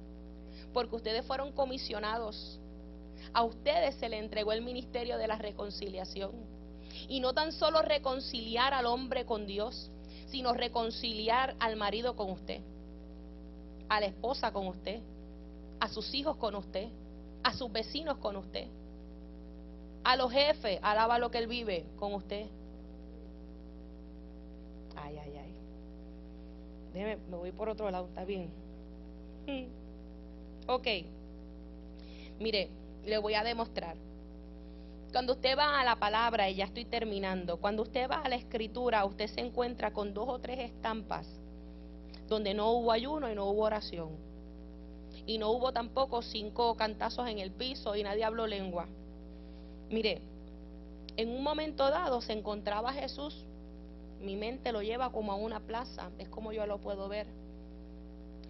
Porque 0.71 0.95
ustedes 0.95 1.25
fueron 1.25 1.51
comisionados. 1.51 2.59
A 3.33 3.43
ustedes 3.43 3.95
se 3.95 4.07
le 4.07 4.19
entregó 4.19 4.51
el 4.51 4.61
ministerio 4.61 5.17
de 5.17 5.27
la 5.27 5.37
reconciliación. 5.37 6.31
Y 7.07 7.21
no 7.21 7.33
tan 7.33 7.51
solo 7.51 7.81
reconciliar 7.81 8.73
al 8.73 8.85
hombre 8.85 9.25
con 9.25 9.47
Dios, 9.47 9.89
sino 10.27 10.53
reconciliar 10.53 11.55
al 11.59 11.75
marido 11.75 12.15
con 12.15 12.29
usted 12.29 12.61
a 13.89 13.99
la 13.99 14.07
esposa 14.07 14.51
con 14.51 14.67
usted, 14.67 14.99
a 15.79 15.87
sus 15.87 16.13
hijos 16.13 16.37
con 16.37 16.55
usted, 16.55 16.89
a 17.43 17.53
sus 17.53 17.71
vecinos 17.71 18.17
con 18.17 18.35
usted, 18.35 18.67
a 20.03 20.15
los 20.15 20.31
jefes, 20.31 20.79
alaba 20.81 21.19
lo 21.19 21.31
que 21.31 21.39
él 21.39 21.47
vive 21.47 21.85
con 21.97 22.13
usted. 22.13 22.47
Ay, 24.95 25.17
ay, 25.17 25.37
ay. 25.37 25.55
Déjeme, 26.93 27.17
me 27.29 27.37
voy 27.37 27.51
por 27.51 27.69
otro 27.69 27.89
lado, 27.89 28.07
está 28.07 28.23
bien. 28.23 28.49
Hmm. 29.47 29.65
Ok. 30.67 30.87
Mire, 32.39 32.69
le 33.05 33.17
voy 33.17 33.33
a 33.33 33.43
demostrar. 33.43 33.95
Cuando 35.11 35.33
usted 35.33 35.57
va 35.57 35.79
a 35.79 35.83
la 35.83 35.95
palabra, 35.95 36.49
y 36.49 36.55
ya 36.55 36.65
estoy 36.65 36.85
terminando, 36.85 37.57
cuando 37.57 37.83
usted 37.83 38.09
va 38.09 38.21
a 38.21 38.29
la 38.29 38.35
escritura, 38.35 39.05
usted 39.05 39.27
se 39.27 39.41
encuentra 39.41 39.91
con 39.93 40.13
dos 40.13 40.27
o 40.27 40.39
tres 40.39 40.59
estampas 40.59 41.27
donde 42.27 42.53
no 42.53 42.71
hubo 42.71 42.91
ayuno 42.91 43.31
y 43.31 43.35
no 43.35 43.45
hubo 43.45 43.63
oración. 43.63 44.09
Y 45.25 45.37
no 45.37 45.51
hubo 45.51 45.71
tampoco 45.71 46.21
cinco 46.21 46.75
cantazos 46.75 47.27
en 47.29 47.39
el 47.39 47.51
piso 47.51 47.95
y 47.95 48.03
nadie 48.03 48.23
habló 48.23 48.47
lengua. 48.47 48.87
Mire, 49.89 50.21
en 51.17 51.29
un 51.29 51.43
momento 51.43 51.89
dado 51.89 52.21
se 52.21 52.33
encontraba 52.33 52.93
Jesús, 52.93 53.45
mi 54.21 54.35
mente 54.35 54.71
lo 54.71 54.81
lleva 54.81 55.11
como 55.11 55.31
a 55.31 55.35
una 55.35 55.59
plaza, 55.59 56.09
es 56.17 56.27
como 56.29 56.51
yo 56.51 56.65
lo 56.65 56.79
puedo 56.79 57.07
ver. 57.07 57.27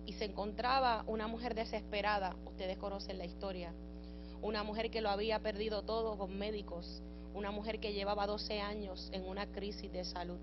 Y 0.05 0.13
se 0.13 0.25
encontraba 0.25 1.03
una 1.07 1.27
mujer 1.27 1.55
desesperada, 1.55 2.35
ustedes 2.45 2.77
conocen 2.77 3.17
la 3.17 3.25
historia, 3.25 3.73
una 4.41 4.63
mujer 4.63 4.89
que 4.89 5.01
lo 5.01 5.09
había 5.09 5.39
perdido 5.39 5.81
todo 5.81 6.17
con 6.17 6.37
médicos, 6.37 7.01
una 7.33 7.51
mujer 7.51 7.79
que 7.79 7.93
llevaba 7.93 8.27
12 8.27 8.61
años 8.61 9.09
en 9.11 9.27
una 9.27 9.47
crisis 9.47 9.91
de 9.91 10.05
salud. 10.05 10.39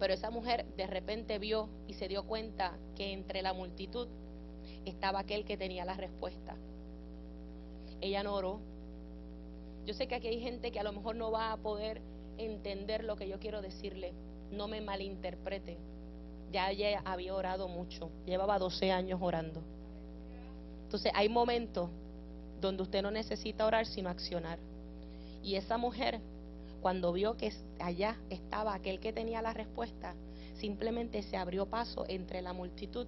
Pero 0.00 0.14
esa 0.14 0.30
mujer 0.30 0.64
de 0.76 0.86
repente 0.86 1.38
vio 1.38 1.68
y 1.86 1.92
se 1.92 2.08
dio 2.08 2.24
cuenta 2.24 2.72
que 2.96 3.12
entre 3.12 3.42
la 3.42 3.52
multitud 3.52 4.08
estaba 4.86 5.20
aquel 5.20 5.44
que 5.44 5.58
tenía 5.58 5.84
la 5.84 5.94
respuesta. 5.94 6.56
Ella 8.00 8.22
no 8.22 8.34
oró. 8.34 8.60
Yo 9.84 9.92
sé 9.92 10.08
que 10.08 10.14
aquí 10.14 10.28
hay 10.28 10.40
gente 10.40 10.72
que 10.72 10.80
a 10.80 10.84
lo 10.84 10.92
mejor 10.92 11.16
no 11.16 11.30
va 11.30 11.52
a 11.52 11.58
poder 11.58 12.00
entender 12.38 13.04
lo 13.04 13.16
que 13.16 13.28
yo 13.28 13.38
quiero 13.38 13.60
decirle. 13.60 14.14
No 14.50 14.68
me 14.68 14.80
malinterprete. 14.80 15.76
Ya 16.50 16.70
ella 16.70 17.02
había 17.04 17.34
orado 17.34 17.68
mucho. 17.68 18.10
Llevaba 18.24 18.58
12 18.58 18.90
años 18.90 19.20
orando. 19.22 19.62
Entonces 20.84 21.12
hay 21.14 21.28
momentos 21.28 21.90
donde 22.58 22.82
usted 22.82 23.02
no 23.02 23.10
necesita 23.10 23.66
orar 23.66 23.84
sino 23.84 24.08
accionar. 24.08 24.58
Y 25.42 25.56
esa 25.56 25.76
mujer 25.76 26.20
cuando 26.80 27.12
vio 27.12 27.36
que 27.36 27.52
allá 27.78 28.18
estaba 28.30 28.74
aquel 28.74 29.00
que 29.00 29.12
tenía 29.12 29.42
la 29.42 29.52
respuesta, 29.52 30.14
simplemente 30.54 31.22
se 31.22 31.36
abrió 31.36 31.66
paso 31.66 32.04
entre 32.08 32.42
la 32.42 32.52
multitud 32.52 33.06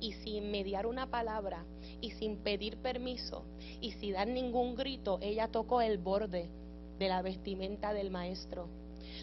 y 0.00 0.12
sin 0.12 0.50
mediar 0.50 0.86
una 0.86 1.06
palabra 1.06 1.64
y 2.00 2.10
sin 2.12 2.36
pedir 2.36 2.76
permiso 2.78 3.44
y 3.80 3.92
sin 3.92 4.14
dar 4.14 4.28
ningún 4.28 4.74
grito, 4.74 5.18
ella 5.22 5.48
tocó 5.48 5.80
el 5.80 5.98
borde 5.98 6.48
de 6.98 7.08
la 7.08 7.22
vestimenta 7.22 7.92
del 7.92 8.10
maestro. 8.10 8.68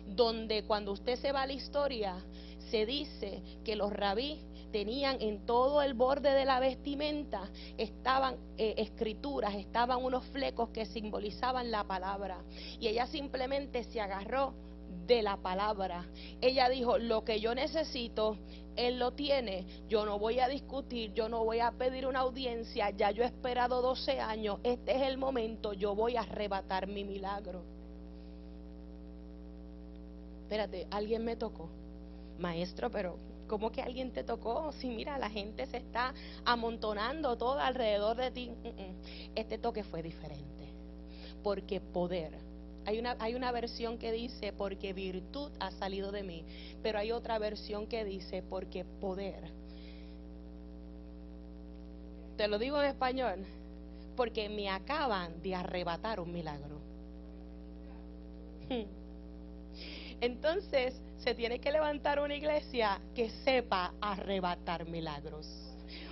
Donde 0.07 0.63
cuando 0.63 0.91
usted 0.91 1.17
se 1.17 1.31
va 1.31 1.43
a 1.43 1.47
la 1.47 1.53
historia, 1.53 2.15
se 2.69 2.85
dice 2.85 3.41
que 3.63 3.75
los 3.75 3.91
rabí 3.91 4.39
tenían 4.71 5.21
en 5.21 5.45
todo 5.45 5.81
el 5.81 5.93
borde 5.93 6.31
de 6.33 6.45
la 6.45 6.59
vestimenta, 6.59 7.49
estaban 7.77 8.37
eh, 8.57 8.75
escrituras, 8.77 9.55
estaban 9.55 10.03
unos 10.03 10.25
flecos 10.27 10.69
que 10.69 10.85
simbolizaban 10.85 11.71
la 11.71 11.83
palabra. 11.83 12.43
Y 12.79 12.87
ella 12.87 13.07
simplemente 13.07 13.83
se 13.85 14.01
agarró 14.01 14.53
de 15.07 15.21
la 15.21 15.37
palabra. 15.37 16.05
Ella 16.41 16.69
dijo, 16.69 16.97
lo 16.97 17.23
que 17.23 17.39
yo 17.39 17.55
necesito, 17.55 18.37
Él 18.75 18.99
lo 18.99 19.11
tiene, 19.11 19.65
yo 19.87 20.05
no 20.05 20.19
voy 20.19 20.39
a 20.39 20.47
discutir, 20.47 21.13
yo 21.13 21.29
no 21.29 21.43
voy 21.43 21.59
a 21.59 21.71
pedir 21.71 22.07
una 22.07 22.19
audiencia, 22.19 22.91
ya 22.91 23.11
yo 23.11 23.23
he 23.23 23.27
esperado 23.27 23.81
12 23.81 24.19
años, 24.19 24.59
este 24.63 24.95
es 24.95 25.01
el 25.03 25.17
momento, 25.17 25.73
yo 25.73 25.95
voy 25.95 26.15
a 26.15 26.21
arrebatar 26.21 26.87
mi 26.87 27.03
milagro. 27.03 27.63
Espérate, 30.43 30.87
alguien 30.89 31.23
me 31.23 31.35
tocó. 31.35 31.69
Maestro, 32.39 32.89
pero 32.89 33.17
¿Cómo 33.49 33.71
que 33.71 33.81
alguien 33.81 34.11
te 34.11 34.23
tocó? 34.23 34.71
Si 34.73 34.89
mira, 34.89 35.17
la 35.17 35.29
gente 35.29 35.65
se 35.65 35.77
está 35.77 36.13
amontonando 36.45 37.35
todo 37.35 37.59
alrededor 37.59 38.15
de 38.15 38.29
ti. 38.29 38.51
Mm, 38.51 38.67
mm. 38.67 38.95
Este 39.35 39.57
toque 39.57 39.83
fue 39.83 40.03
diferente. 40.03 40.69
Porque 41.43 41.81
poder. 41.81 42.37
Hay 42.85 42.99
una, 42.99 43.17
hay 43.19 43.33
una 43.33 43.51
versión 43.51 43.97
que 43.97 44.11
dice, 44.11 44.53
porque 44.53 44.93
virtud 44.93 45.51
ha 45.59 45.71
salido 45.71 46.11
de 46.11 46.21
mí. 46.21 46.45
Pero 46.83 46.99
hay 46.99 47.11
otra 47.11 47.39
versión 47.39 47.87
que 47.87 48.05
dice, 48.05 48.43
porque 48.43 48.85
poder. 48.85 49.51
Te 52.37 52.47
lo 52.47 52.59
digo 52.59 52.79
en 52.79 52.87
español. 52.87 53.45
Porque 54.15 54.47
me 54.47 54.69
acaban 54.69 55.41
de 55.41 55.55
arrebatar 55.55 56.19
un 56.19 56.31
milagro. 56.31 56.79
Entonces, 60.21 61.01
se 61.17 61.35
tiene 61.35 61.59
que 61.59 61.71
levantar 61.71 62.19
una 62.19 62.35
iglesia 62.35 62.99
que 63.15 63.29
sepa 63.29 63.93
arrebatar 64.01 64.85
milagros. 64.85 65.68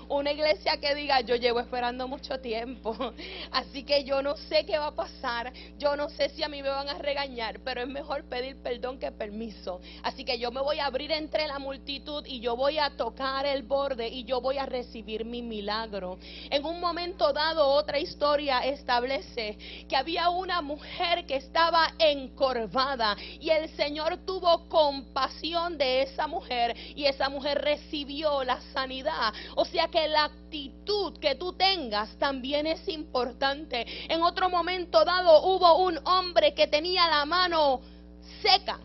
Una 0.09 0.31
iglesia 0.31 0.77
que 0.77 0.95
diga, 0.95 1.19
yo 1.21 1.35
llevo 1.35 1.59
esperando 1.59 2.07
mucho 2.07 2.39
tiempo, 2.39 2.95
así 3.51 3.83
que 3.83 4.05
yo 4.05 4.21
no 4.21 4.37
sé 4.37 4.65
qué 4.65 4.77
va 4.77 4.87
a 4.87 4.95
pasar, 4.95 5.51
yo 5.77 5.97
no 5.97 6.09
sé 6.09 6.29
si 6.29 6.43
a 6.43 6.47
mí 6.47 6.61
me 6.61 6.69
van 6.69 6.87
a 6.87 6.97
regañar, 6.97 7.59
pero 7.59 7.81
es 7.81 7.87
mejor 7.87 8.23
pedir 8.23 8.55
perdón 8.61 8.99
que 8.99 9.11
permiso. 9.11 9.81
Así 10.03 10.23
que 10.23 10.39
yo 10.39 10.49
me 10.51 10.61
voy 10.61 10.79
a 10.79 10.85
abrir 10.85 11.11
entre 11.11 11.45
la 11.47 11.59
multitud 11.59 12.23
y 12.25 12.39
yo 12.39 12.55
voy 12.55 12.77
a 12.77 12.91
tocar 12.91 13.45
el 13.45 13.63
borde 13.63 14.07
y 14.07 14.23
yo 14.23 14.39
voy 14.39 14.57
a 14.57 14.65
recibir 14.65 15.25
mi 15.25 15.41
milagro. 15.41 16.17
En 16.49 16.65
un 16.65 16.79
momento 16.79 17.33
dado, 17.33 17.67
otra 17.67 17.99
historia 17.99 18.59
establece 18.59 19.57
que 19.89 19.95
había 19.95 20.29
una 20.29 20.61
mujer 20.61 21.25
que 21.25 21.35
estaba 21.35 21.93
encorvada 21.99 23.17
y 23.39 23.49
el 23.49 23.69
Señor 23.75 24.17
tuvo 24.25 24.69
compasión 24.69 25.77
de 25.77 26.03
esa 26.03 26.27
mujer 26.27 26.75
y 26.95 27.05
esa 27.05 27.27
mujer 27.27 27.61
recibió 27.61 28.43
la 28.45 28.61
sanidad. 28.73 29.33
O 29.55 29.65
sea 29.65 29.87
que 29.97 30.07
la 30.07 30.25
actitud 30.25 31.17
que 31.19 31.33
tú 31.35 31.53
tengas 31.53 32.19
también 32.19 32.67
es 32.67 32.87
importante. 32.87 33.83
En 34.07 34.21
otro 34.21 34.47
momento 34.47 35.03
dado 35.03 35.41
hubo 35.41 35.77
un 35.77 35.99
hombre 36.05 36.53
que 36.53 36.67
tenía 36.67 37.07
la 37.07 37.25
mano 37.25 37.81
seca. 38.43 38.79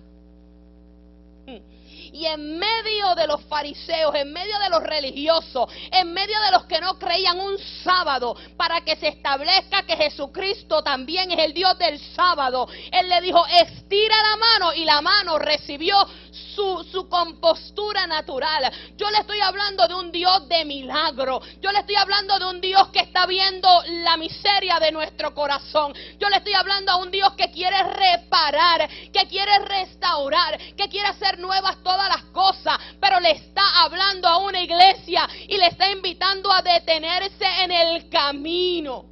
Y 2.14 2.26
en 2.26 2.58
medio 2.58 3.14
de 3.14 3.26
los 3.26 3.42
fariseos, 3.44 4.14
en 4.14 4.32
medio 4.32 4.58
de 4.58 4.70
los 4.70 4.82
religiosos, 4.82 5.70
en 5.90 6.12
medio 6.12 6.38
de 6.46 6.52
los 6.52 6.64
que 6.64 6.80
no 6.80 6.98
creían 6.98 7.38
un 7.38 7.58
sábado, 7.84 8.36
para 8.56 8.80
que 8.82 8.96
se 8.96 9.08
establezca 9.08 9.84
que 9.84 9.96
Jesucristo 9.96 10.82
también 10.82 11.30
es 11.30 11.38
el 11.38 11.54
Dios 11.54 11.76
del 11.78 11.98
sábado, 12.14 12.68
Él 12.90 13.08
le 13.08 13.20
dijo, 13.20 13.46
estira 13.46 14.16
la 14.16 14.36
mano 14.36 14.74
y 14.74 14.84
la 14.84 15.00
mano 15.00 15.38
recibió 15.38 15.96
su, 16.32 16.84
su 16.90 17.08
compostura 17.08 18.06
natural. 18.06 18.70
Yo 18.96 19.10
le 19.10 19.18
estoy 19.18 19.40
hablando 19.40 19.86
de 19.86 19.94
un 19.94 20.10
Dios 20.10 20.48
de 20.48 20.64
milagro. 20.64 21.40
Yo 21.60 21.70
le 21.70 21.80
estoy 21.80 21.96
hablando 21.96 22.38
de 22.38 22.46
un 22.46 22.60
Dios 22.60 22.88
que 22.88 23.00
está 23.00 23.26
viendo 23.26 23.68
la 23.86 24.16
miseria 24.16 24.78
de 24.80 24.92
nuestro 24.92 25.34
corazón. 25.34 25.94
Yo 26.18 26.28
le 26.28 26.36
estoy 26.36 26.54
hablando 26.54 26.92
a 26.92 26.96
un 26.96 27.10
Dios 27.10 27.32
que 27.34 27.50
quiere 27.50 27.82
reparar, 27.82 28.88
que 29.12 29.26
quiere 29.28 29.58
restaurar, 29.60 30.58
que 30.76 30.88
quiere 30.88 31.08
hacer 31.08 31.38
nuevas 31.38 31.82
todas 31.82 32.08
las 32.08 32.24
cosas, 32.32 32.78
pero 33.00 33.20
le 33.20 33.32
está 33.32 33.62
hablando 33.82 34.28
a 34.28 34.38
una 34.38 34.60
iglesia 34.60 35.28
y 35.48 35.56
le 35.56 35.66
está 35.66 35.90
invitando 35.90 36.52
a 36.52 36.62
detenerse 36.62 37.44
en 37.62 37.72
el 37.72 38.08
camino 38.08 39.11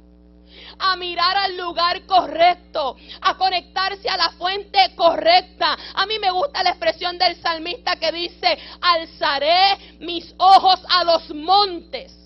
a 0.81 0.95
mirar 0.95 1.37
al 1.37 1.57
lugar 1.57 2.05
correcto, 2.05 2.97
a 3.21 3.37
conectarse 3.37 4.09
a 4.09 4.17
la 4.17 4.31
fuente 4.31 4.79
correcta. 4.95 5.77
A 5.93 6.05
mí 6.05 6.19
me 6.19 6.31
gusta 6.31 6.63
la 6.63 6.71
expresión 6.71 7.17
del 7.17 7.35
salmista 7.41 7.95
que 7.95 8.11
dice, 8.11 8.57
alzaré 8.81 9.97
mis 9.99 10.33
ojos 10.37 10.81
a 10.89 11.03
los 11.03 11.29
montes. 11.33 12.20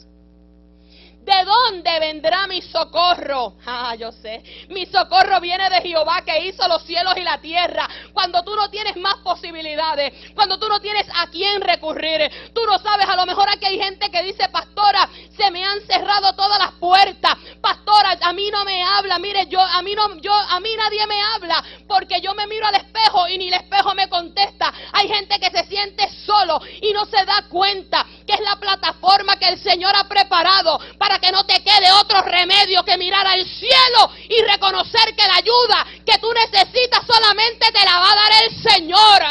¿De 1.25 1.43
dónde 1.43 1.99
vendrá 1.99 2.45
mi 2.45 2.61
socorro? 2.61 3.55
Ah, 3.65 3.95
yo 3.95 4.11
sé. 4.11 4.43
Mi 4.69 4.85
socorro 4.85 5.41
viene 5.41 5.67
de 5.71 5.81
Jehová 5.81 6.21
que 6.23 6.45
hizo 6.45 6.67
los 6.67 6.83
cielos 6.83 7.17
y 7.17 7.23
la 7.23 7.41
tierra. 7.41 7.89
Cuando 8.13 8.43
tú 8.43 8.55
no 8.55 8.69
tienes 8.69 8.95
más 8.97 9.15
posibilidades, 9.23 10.13
cuando 10.35 10.59
tú 10.59 10.69
no 10.69 10.79
tienes 10.79 11.07
a 11.15 11.25
quién 11.31 11.61
recurrir, 11.61 12.29
tú 12.53 12.61
no 12.67 12.77
sabes, 12.77 13.09
a 13.09 13.15
lo 13.15 13.25
mejor 13.25 13.49
aquí 13.49 13.65
hay 13.65 13.79
gente 13.79 14.11
que 14.11 14.21
dice, 14.21 14.47
pastora, 14.49 15.09
se 15.35 15.49
me 15.49 15.65
han 15.65 15.81
cerrado 15.87 16.33
todas 16.33 16.59
las 16.59 16.73
puertas. 16.73 17.33
Pastora, 17.59 18.19
a 18.21 18.31
mí 18.31 18.51
no 18.51 18.63
me 18.63 18.83
habla. 18.83 19.17
Mire, 19.17 19.47
yo 19.47 19.59
a 19.59 19.81
mí 19.81 19.95
no 19.95 20.17
yo 20.17 20.31
a 20.31 20.59
mí 20.59 20.69
nadie 20.77 21.07
me 21.07 21.23
habla 21.23 21.63
porque 21.87 22.21
yo 22.21 22.35
me 22.35 22.45
miro 22.45 22.67
al 22.67 22.75
espejo 22.75 23.27
y 23.29 23.39
ni 23.39 23.47
el 23.47 23.55
espejo 23.55 23.95
me 23.95 24.07
contesta. 24.09 24.71
Hay 24.93 25.07
gente 25.07 25.39
que 25.39 25.49
se 25.49 25.65
siente 25.65 26.07
solo 26.23 26.61
y 26.81 26.93
no 26.93 27.05
se 27.05 27.25
da 27.25 27.45
cuenta 27.49 28.05
que 28.25 28.33
es 28.33 28.39
la 28.39 28.55
plataforma 28.55 29.37
que 29.37 29.49
el 29.49 29.61
Señor 29.61 29.95
ha 29.95 30.07
preparado 30.07 30.79
para 30.97 31.19
que 31.19 31.31
no 31.31 31.45
te 31.45 31.61
quede 31.63 31.91
otro 31.91 32.21
remedio 32.21 32.83
que 32.83 32.97
mirar 32.97 33.25
al 33.27 33.45
cielo 33.45 34.11
y 34.29 34.41
reconocer 34.43 35.15
que 35.15 35.27
la 35.27 35.35
ayuda 35.35 35.85
que 36.05 36.17
tú 36.17 36.27
necesitas 36.33 37.05
solamente 37.05 37.71
te 37.71 37.85
la 37.85 37.99
va 37.99 38.11
a 38.11 38.15
dar 38.15 38.31
el 38.43 38.63
Señor. 38.63 39.21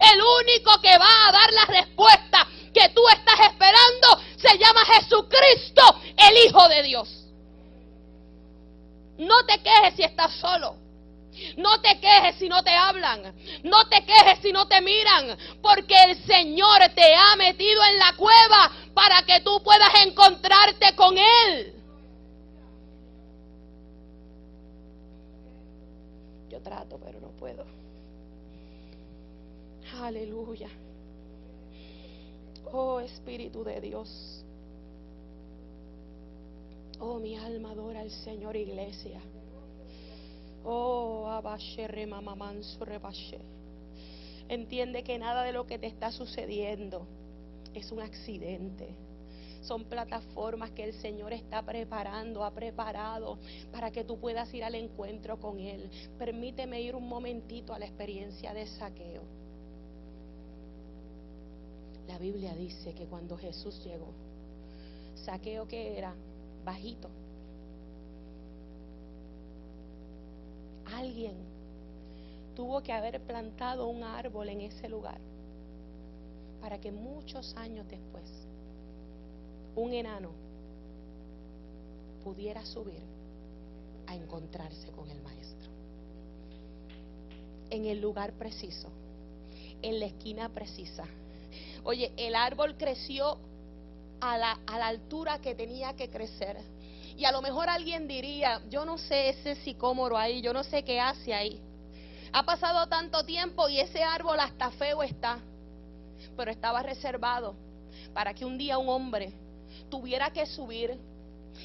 El 0.00 0.20
único 0.20 0.80
que 0.80 0.96
va 0.98 1.28
a 1.28 1.32
dar 1.32 1.52
la 1.52 1.64
respuesta 1.66 2.46
que 2.72 2.88
tú 2.90 3.00
estás 3.08 3.40
esperando 3.40 4.20
se 4.36 4.58
llama 4.58 4.84
Jesucristo, 4.84 6.00
el 6.16 6.46
Hijo 6.46 6.68
de 6.68 6.82
Dios. 6.82 7.08
No 9.18 9.46
te 9.46 9.62
quejes 9.62 9.94
si 9.96 10.02
estás 10.02 10.32
solo. 10.34 10.83
No 11.56 11.80
te 11.80 11.98
quejes 12.00 12.36
si 12.36 12.48
no 12.48 12.62
te 12.62 12.70
hablan. 12.70 13.34
No 13.62 13.88
te 13.88 14.04
quejes 14.04 14.38
si 14.40 14.52
no 14.52 14.66
te 14.66 14.80
miran. 14.80 15.36
Porque 15.62 15.94
el 16.08 16.22
Señor 16.24 16.80
te 16.94 17.14
ha 17.14 17.36
metido 17.36 17.82
en 17.84 17.98
la 17.98 18.14
cueva 18.16 18.72
para 18.94 19.22
que 19.22 19.40
tú 19.40 19.62
puedas 19.62 19.90
encontrarte 20.06 20.94
con 20.94 21.16
Él. 21.18 21.74
Yo 26.50 26.60
trato, 26.60 27.00
pero 27.04 27.20
no 27.20 27.28
puedo. 27.28 27.64
Aleluya. 30.00 30.68
Oh 32.72 33.00
Espíritu 33.00 33.64
de 33.64 33.80
Dios. 33.80 34.44
Oh, 37.00 37.18
mi 37.18 37.36
alma 37.36 37.72
adora 37.72 38.00
al 38.00 38.10
Señor 38.10 38.56
Iglesia. 38.56 39.20
Oh, 40.64 41.40
Entiende 44.48 45.02
que 45.02 45.18
nada 45.18 45.42
de 45.42 45.52
lo 45.52 45.66
que 45.66 45.78
te 45.78 45.86
está 45.86 46.10
sucediendo 46.10 47.06
es 47.74 47.90
un 47.92 48.00
accidente. 48.00 48.88
Son 49.62 49.84
plataformas 49.84 50.70
que 50.72 50.84
el 50.84 50.92
Señor 50.94 51.32
está 51.32 51.62
preparando, 51.62 52.44
ha 52.44 52.50
preparado 52.50 53.38
para 53.72 53.90
que 53.90 54.04
tú 54.04 54.18
puedas 54.18 54.52
ir 54.52 54.62
al 54.62 54.74
encuentro 54.74 55.38
con 55.38 55.58
Él. 55.58 55.90
Permíteme 56.18 56.82
ir 56.82 56.94
un 56.94 57.08
momentito 57.08 57.72
a 57.72 57.78
la 57.78 57.86
experiencia 57.86 58.52
de 58.52 58.66
saqueo. 58.66 59.22
La 62.06 62.18
Biblia 62.18 62.54
dice 62.54 62.92
que 62.92 63.06
cuando 63.06 63.38
Jesús 63.38 63.82
llegó, 63.82 64.12
saqueo 65.24 65.66
que 65.66 65.96
era 65.96 66.14
bajito, 66.64 67.08
alguien 70.86 71.34
tuvo 72.54 72.82
que 72.82 72.92
haber 72.92 73.20
plantado 73.20 73.88
un 73.88 74.02
árbol 74.02 74.48
en 74.48 74.60
ese 74.60 74.88
lugar 74.88 75.18
para 76.60 76.80
que 76.80 76.92
muchos 76.92 77.54
años 77.56 77.86
después 77.88 78.24
un 79.76 79.92
enano 79.92 80.30
pudiera 82.22 82.64
subir 82.64 83.02
a 84.06 84.14
encontrarse 84.14 84.88
con 84.92 85.10
el 85.10 85.20
maestro. 85.22 85.70
En 87.70 87.86
el 87.86 88.00
lugar 88.00 88.32
preciso, 88.32 88.88
en 89.82 90.00
la 90.00 90.06
esquina 90.06 90.48
precisa. 90.48 91.04
Oye, 91.84 92.12
el 92.16 92.34
árbol 92.34 92.76
creció 92.76 93.38
a 94.20 94.38
la, 94.38 94.58
altura 94.66 95.38
que 95.40 95.54
tenía 95.54 95.94
que 95.94 96.08
crecer 96.08 96.56
y 97.16 97.24
a 97.24 97.32
lo 97.32 97.42
mejor 97.42 97.68
alguien 97.68 98.08
diría, 98.08 98.60
yo 98.68 98.84
no 98.84 98.98
sé 98.98 99.28
ese 99.28 99.54
sicómoro 99.56 100.18
ahí, 100.18 100.42
yo 100.42 100.52
no 100.52 100.64
sé 100.64 100.82
qué 100.82 101.00
hace 101.00 101.32
ahí. 101.32 101.60
Ha 102.32 102.42
pasado 102.44 102.88
tanto 102.88 103.24
tiempo 103.24 103.68
y 103.68 103.78
ese 103.78 104.02
árbol 104.02 104.40
hasta 104.40 104.70
feo 104.72 105.02
está, 105.02 105.38
pero 106.36 106.50
estaba 106.50 106.82
reservado 106.82 107.54
para 108.12 108.34
que 108.34 108.44
un 108.44 108.58
día 108.58 108.78
un 108.78 108.88
hombre 108.88 109.32
tuviera 109.88 110.30
que 110.30 110.44
subir 110.46 110.98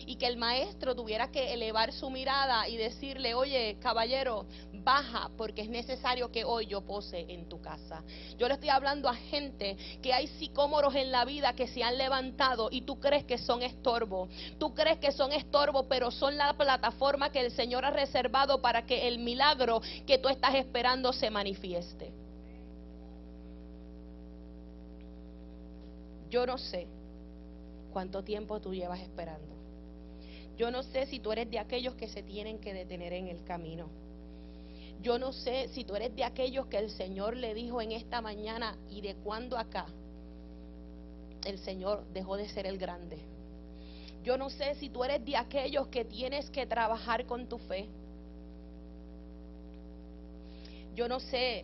y 0.06 0.15
que 0.15 0.28
el 0.28 0.38
maestro 0.38 0.95
tuviera 0.95 1.32
que 1.32 1.54
elevar 1.54 1.91
su 1.93 2.10
mirada 2.10 2.67
y 2.67 2.78
decirle, 2.78 3.34
oye, 3.34 3.78
caballero, 3.80 4.45
baja 4.84 5.30
porque 5.38 5.62
es 5.62 5.69
necesario 5.69 6.32
que 6.32 6.43
hoy 6.43 6.65
yo 6.65 6.82
pose 6.82 7.25
en 7.28 7.47
tu 7.47 7.62
casa. 7.62 8.04
Yo 8.38 8.47
le 8.47 8.56
estoy 8.56 8.69
hablando 8.69 9.10
a 9.10 9.15
gente 9.15 9.78
que 10.02 10.13
hay 10.13 10.28
sicómoros 10.28 10.95
en 10.95 11.12
la 11.12 11.25
vida 11.25 11.54
que 11.54 11.67
se 11.67 11.84
han 11.84 11.97
levantado 11.97 12.69
y 12.71 12.82
tú 12.82 12.99
crees 12.99 13.25
que 13.25 13.38
son 13.38 13.62
estorbo. 13.62 14.30
Tú 14.58 14.73
crees 14.73 14.99
que 14.99 15.12
son 15.12 15.32
estorbo, 15.32 15.88
pero 15.88 16.12
son 16.12 16.38
la 16.38 16.54
plataforma 16.54 17.32
que 17.32 17.41
el 17.41 17.52
Señor 17.52 17.86
ha 17.86 17.91
reservado 17.91 18.62
para 18.62 18.86
que 18.86 19.08
el 19.08 19.19
milagro 19.19 19.82
que 20.06 20.17
tú 20.17 20.30
estás 20.30 20.56
esperando 20.56 21.13
se 21.13 21.30
manifieste. 21.30 22.12
Yo 26.30 26.45
no 26.45 26.58
sé 26.58 26.88
cuánto 27.91 28.23
tiempo 28.23 28.60
tú 28.60 28.73
llevas 28.73 28.99
esperando. 28.99 29.58
Yo 30.59 30.71
no 30.71 30.83
sé 30.83 31.05
si 31.05 31.21
tú 31.21 31.31
eres 31.31 31.49
de 31.49 31.57
aquellos 31.57 31.95
que 31.95 32.09
se 32.09 32.21
tienen 32.21 32.59
que 32.59 32.73
detener 32.73 33.13
en 33.13 33.29
el 33.29 33.45
camino. 33.45 33.87
Yo 35.01 35.17
no 35.17 35.31
sé 35.31 35.69
si 35.69 35.85
tú 35.85 35.95
eres 35.95 36.13
de 36.13 36.25
aquellos 36.25 36.65
que 36.65 36.77
el 36.77 36.91
Señor 36.91 37.37
le 37.37 37.53
dijo 37.53 37.81
en 37.81 37.93
esta 37.93 38.19
mañana 38.19 38.75
y 38.91 38.99
de 38.99 39.15
cuándo 39.15 39.57
acá 39.57 39.85
el 41.45 41.59
Señor 41.59 42.03
dejó 42.11 42.35
de 42.35 42.49
ser 42.49 42.67
el 42.67 42.77
grande. 42.77 43.19
Yo 44.21 44.37
no 44.37 44.49
sé 44.49 44.75
si 44.75 44.89
tú 44.89 45.01
eres 45.05 45.23
de 45.23 45.37
aquellos 45.37 45.87
que 45.87 46.03
tienes 46.03 46.49
que 46.49 46.65
trabajar 46.65 47.25
con 47.25 47.47
tu 47.47 47.57
fe. 47.57 47.87
Yo 50.93 51.07
no 51.07 51.21
sé 51.21 51.63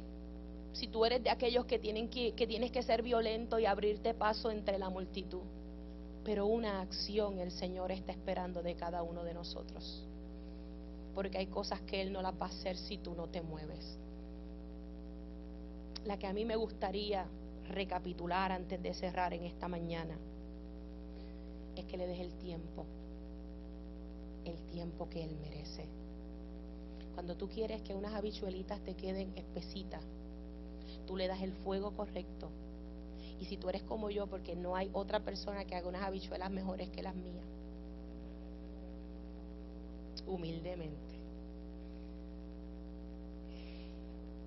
si 0.72 0.88
tú 0.88 1.04
eres 1.04 1.22
de 1.22 1.32
aquellos 1.32 1.66
que, 1.66 1.80
tienen 1.80 2.08
que, 2.08 2.32
que 2.32 2.48
tienes 2.48 2.72
que 2.72 2.82
ser 2.82 3.02
violento 3.02 3.60
y 3.60 3.66
abrirte 3.66 4.14
paso 4.14 4.50
entre 4.52 4.80
la 4.80 4.90
multitud. 4.90 5.42
Pero 6.26 6.48
una 6.48 6.82
acción 6.82 7.38
el 7.38 7.52
Señor 7.52 7.92
está 7.92 8.12
esperando 8.12 8.64
de 8.64 8.76
cada 8.76 9.04
uno 9.04 9.24
de 9.24 9.36
nosotros. 9.36 10.04
Porque 11.14 11.38
hay 11.38 11.46
cosas 11.46 11.80
que 11.82 12.02
Él 12.02 12.12
no 12.12 12.24
las 12.24 12.34
va 12.34 12.48
a 12.48 12.50
hacer 12.50 12.76
si 12.76 12.98
tú 12.98 13.14
no 13.14 13.28
te 13.28 13.44
mueves. 13.44 13.98
La 16.04 16.18
que 16.18 16.26
a 16.26 16.34
mí 16.34 16.44
me 16.44 16.56
gustaría 16.56 17.28
recapitular 17.70 18.52
antes 18.52 18.82
de 18.82 18.94
cerrar 18.96 19.34
en 19.34 19.44
esta 19.44 19.68
mañana 19.68 20.18
es 21.76 21.86
que 21.86 21.98
le 21.98 22.08
des 22.08 22.20
el 22.20 22.34
tiempo, 22.40 22.86
el 24.46 24.58
tiempo 24.72 25.08
que 25.10 25.24
Él 25.24 25.36
merece. 25.40 25.86
Cuando 27.14 27.38
tú 27.38 27.48
quieres 27.48 27.84
que 27.84 27.94
unas 27.94 28.16
habichuelitas 28.16 28.82
te 28.82 28.96
queden 28.96 29.32
espesitas, 29.36 30.02
tú 31.06 31.16
le 31.16 31.28
das 31.28 31.42
el 31.44 31.54
fuego 31.54 31.92
correcto. 31.92 32.50
Y 33.40 33.46
si 33.46 33.58
tú 33.58 33.70
eres 33.70 33.84
como 33.84 34.10
yo, 34.10 34.28
porque 34.28 34.56
no 34.56 34.76
hay 34.76 34.90
otra 34.94 35.20
persona 35.20 35.66
que 35.66 35.76
haga 35.76 35.88
unas 35.88 36.04
habichuelas 36.04 36.50
mejores 36.50 36.90
que 36.90 37.04
las 37.04 37.16
mías, 37.16 37.46
humildemente. 40.26 41.16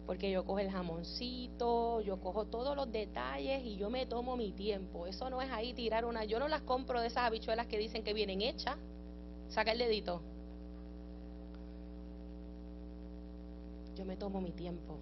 Porque 0.06 0.30
yo 0.30 0.42
cojo 0.46 0.58
el 0.58 0.70
jamoncito, 0.70 2.00
yo 2.00 2.18
cojo 2.18 2.46
todos 2.46 2.74
los 2.74 2.90
detalles 2.90 3.62
y 3.62 3.76
yo 3.76 3.90
me 3.90 4.06
tomo 4.06 4.38
mi 4.38 4.52
tiempo. 4.52 5.06
Eso 5.06 5.28
no 5.28 5.42
es 5.42 5.50
ahí 5.50 5.74
tirar 5.74 6.06
una. 6.06 6.24
Yo 6.24 6.38
no 6.38 6.48
las 6.48 6.62
compro 6.62 7.02
de 7.02 7.08
esas 7.08 7.24
habichuelas 7.24 7.66
que 7.66 7.76
dicen 7.76 8.02
que 8.02 8.14
vienen 8.14 8.40
hechas. 8.40 8.78
Saca 9.50 9.72
el 9.72 9.78
dedito. 9.78 10.22
Yo 13.96 14.06
me 14.06 14.16
tomo 14.16 14.40
mi 14.40 14.52
tiempo. 14.52 14.96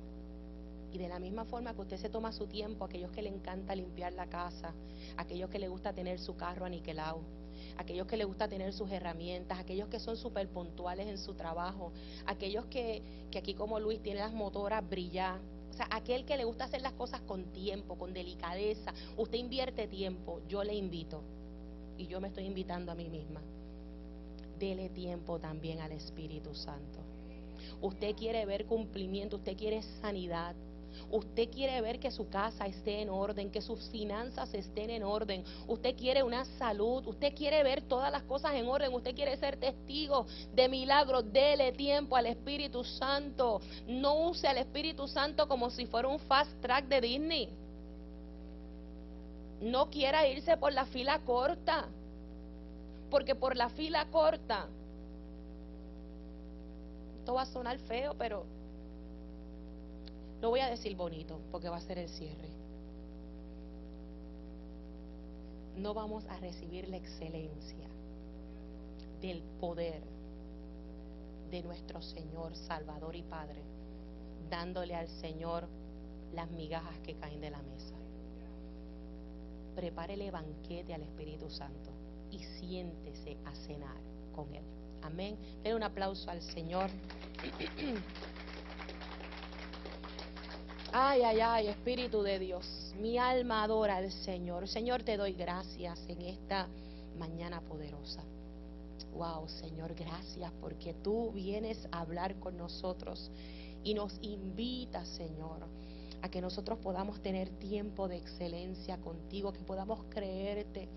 Y 0.96 0.98
de 0.98 1.08
la 1.08 1.18
misma 1.18 1.44
forma 1.44 1.74
que 1.74 1.82
usted 1.82 1.98
se 1.98 2.08
toma 2.08 2.32
su 2.32 2.46
tiempo, 2.46 2.86
aquellos 2.86 3.10
que 3.10 3.20
le 3.20 3.28
encanta 3.28 3.74
limpiar 3.74 4.14
la 4.14 4.28
casa, 4.28 4.72
aquellos 5.18 5.50
que 5.50 5.58
le 5.58 5.68
gusta 5.68 5.92
tener 5.92 6.18
su 6.18 6.36
carro 6.36 6.64
aniquilado, 6.64 7.20
aquellos 7.76 8.06
que 8.06 8.16
le 8.16 8.24
gusta 8.24 8.48
tener 8.48 8.72
sus 8.72 8.90
herramientas, 8.90 9.58
aquellos 9.58 9.90
que 9.90 10.00
son 10.00 10.16
súper 10.16 10.48
puntuales 10.48 11.06
en 11.06 11.18
su 11.18 11.34
trabajo, 11.34 11.92
aquellos 12.24 12.64
que, 12.64 13.02
que 13.30 13.36
aquí 13.36 13.52
como 13.52 13.78
Luis 13.78 14.02
tiene 14.02 14.20
las 14.20 14.32
motoras 14.32 14.88
brillar. 14.88 15.38
O 15.70 15.74
sea, 15.74 15.86
aquel 15.90 16.24
que 16.24 16.38
le 16.38 16.44
gusta 16.44 16.64
hacer 16.64 16.80
las 16.80 16.94
cosas 16.94 17.20
con 17.20 17.44
tiempo, 17.52 17.98
con 17.98 18.14
delicadeza, 18.14 18.94
usted 19.18 19.36
invierte 19.36 19.88
tiempo, 19.88 20.40
yo 20.48 20.64
le 20.64 20.74
invito. 20.74 21.20
Y 21.98 22.06
yo 22.06 22.22
me 22.22 22.28
estoy 22.28 22.46
invitando 22.46 22.90
a 22.90 22.94
mí 22.94 23.10
misma. 23.10 23.42
Dele 24.58 24.88
tiempo 24.88 25.38
también 25.38 25.80
al 25.80 25.92
Espíritu 25.92 26.54
Santo. 26.54 27.00
Usted 27.82 28.16
quiere 28.16 28.46
ver 28.46 28.64
cumplimiento, 28.64 29.36
usted 29.36 29.58
quiere 29.58 29.82
sanidad, 30.00 30.56
Usted 31.10 31.50
quiere 31.50 31.80
ver 31.80 31.98
que 31.98 32.10
su 32.10 32.28
casa 32.28 32.66
esté 32.66 33.02
en 33.02 33.10
orden, 33.10 33.50
que 33.50 33.62
sus 33.62 33.88
finanzas 33.90 34.52
estén 34.54 34.90
en 34.90 35.02
orden. 35.02 35.44
Usted 35.66 35.94
quiere 35.96 36.22
una 36.22 36.44
salud. 36.58 37.06
Usted 37.06 37.34
quiere 37.34 37.62
ver 37.62 37.82
todas 37.82 38.10
las 38.10 38.22
cosas 38.22 38.54
en 38.54 38.68
orden. 38.68 38.92
Usted 38.92 39.14
quiere 39.14 39.36
ser 39.36 39.56
testigo 39.56 40.26
de 40.54 40.68
milagros. 40.68 41.32
Dele 41.32 41.72
tiempo 41.72 42.16
al 42.16 42.26
Espíritu 42.26 42.84
Santo. 42.84 43.60
No 43.86 44.28
use 44.28 44.48
al 44.48 44.58
Espíritu 44.58 45.06
Santo 45.06 45.46
como 45.48 45.70
si 45.70 45.86
fuera 45.86 46.08
un 46.08 46.18
fast 46.18 46.50
track 46.60 46.86
de 46.86 47.00
Disney. 47.00 47.48
No 49.60 49.88
quiera 49.90 50.26
irse 50.28 50.56
por 50.56 50.72
la 50.72 50.86
fila 50.86 51.20
corta. 51.20 51.88
Porque 53.10 53.34
por 53.34 53.56
la 53.56 53.68
fila 53.70 54.06
corta, 54.10 54.66
esto 57.18 57.34
va 57.34 57.42
a 57.42 57.46
sonar 57.46 57.78
feo, 57.78 58.14
pero 58.18 58.44
lo 60.40 60.50
voy 60.50 60.60
a 60.60 60.68
decir 60.68 60.96
bonito 60.96 61.40
porque 61.50 61.68
va 61.68 61.76
a 61.76 61.80
ser 61.80 61.98
el 61.98 62.08
cierre. 62.08 62.48
No 65.76 65.94
vamos 65.94 66.24
a 66.26 66.36
recibir 66.38 66.88
la 66.88 66.96
excelencia 66.96 67.88
del 69.20 69.42
poder 69.60 70.02
de 71.50 71.62
nuestro 71.62 72.02
Señor, 72.02 72.54
Salvador 72.56 73.14
y 73.14 73.22
Padre, 73.22 73.62
dándole 74.50 74.94
al 74.94 75.08
Señor 75.08 75.68
las 76.34 76.50
migajas 76.50 76.98
que 77.00 77.14
caen 77.14 77.40
de 77.40 77.50
la 77.50 77.62
mesa. 77.62 77.94
Prepárele 79.74 80.30
banquete 80.30 80.94
al 80.94 81.02
Espíritu 81.02 81.50
Santo 81.50 81.90
y 82.30 82.38
siéntese 82.38 83.36
a 83.44 83.54
cenar 83.54 83.96
con 84.34 84.54
Él. 84.54 84.64
Amén. 85.02 85.36
Den 85.62 85.76
un 85.76 85.82
aplauso 85.82 86.30
al 86.30 86.42
Señor. 86.42 86.90
Ay, 90.98 91.20
ay, 91.24 91.40
ay, 91.40 91.66
Espíritu 91.66 92.22
de 92.22 92.38
Dios, 92.38 92.94
mi 92.98 93.18
alma 93.18 93.64
adora 93.64 93.98
al 93.98 94.10
Señor. 94.10 94.66
Señor, 94.66 95.02
te 95.02 95.18
doy 95.18 95.34
gracias 95.34 96.02
en 96.08 96.22
esta 96.22 96.68
mañana 97.18 97.60
poderosa. 97.60 98.22
Wow, 99.14 99.46
Señor, 99.46 99.94
gracias 99.94 100.50
porque 100.58 100.94
tú 100.94 101.32
vienes 101.32 101.86
a 101.92 102.00
hablar 102.00 102.36
con 102.36 102.56
nosotros 102.56 103.30
y 103.84 103.92
nos 103.92 104.18
invitas, 104.22 105.06
Señor, 105.08 105.66
a 106.22 106.30
que 106.30 106.40
nosotros 106.40 106.78
podamos 106.78 107.20
tener 107.20 107.50
tiempo 107.58 108.08
de 108.08 108.16
excelencia 108.16 108.96
contigo, 108.96 109.52
que 109.52 109.64
podamos 109.64 110.00
creerte, 110.08 110.88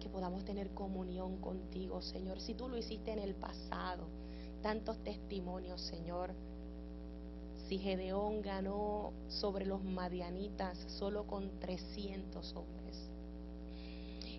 que 0.00 0.08
podamos 0.08 0.42
tener 0.46 0.70
comunión 0.70 1.36
contigo, 1.36 2.00
Señor. 2.00 2.40
Si 2.40 2.54
tú 2.54 2.66
lo 2.66 2.78
hiciste 2.78 3.12
en 3.12 3.18
el 3.18 3.34
pasado, 3.34 4.06
tantos 4.62 4.96
testimonios, 5.04 5.82
Señor 5.82 6.32
si 7.68 7.78
Gedeón 7.78 8.42
ganó 8.42 9.12
sobre 9.28 9.66
los 9.66 9.82
madianitas 9.82 10.78
solo 10.88 11.26
con 11.26 11.58
300 11.60 12.54
hombres. 12.54 13.10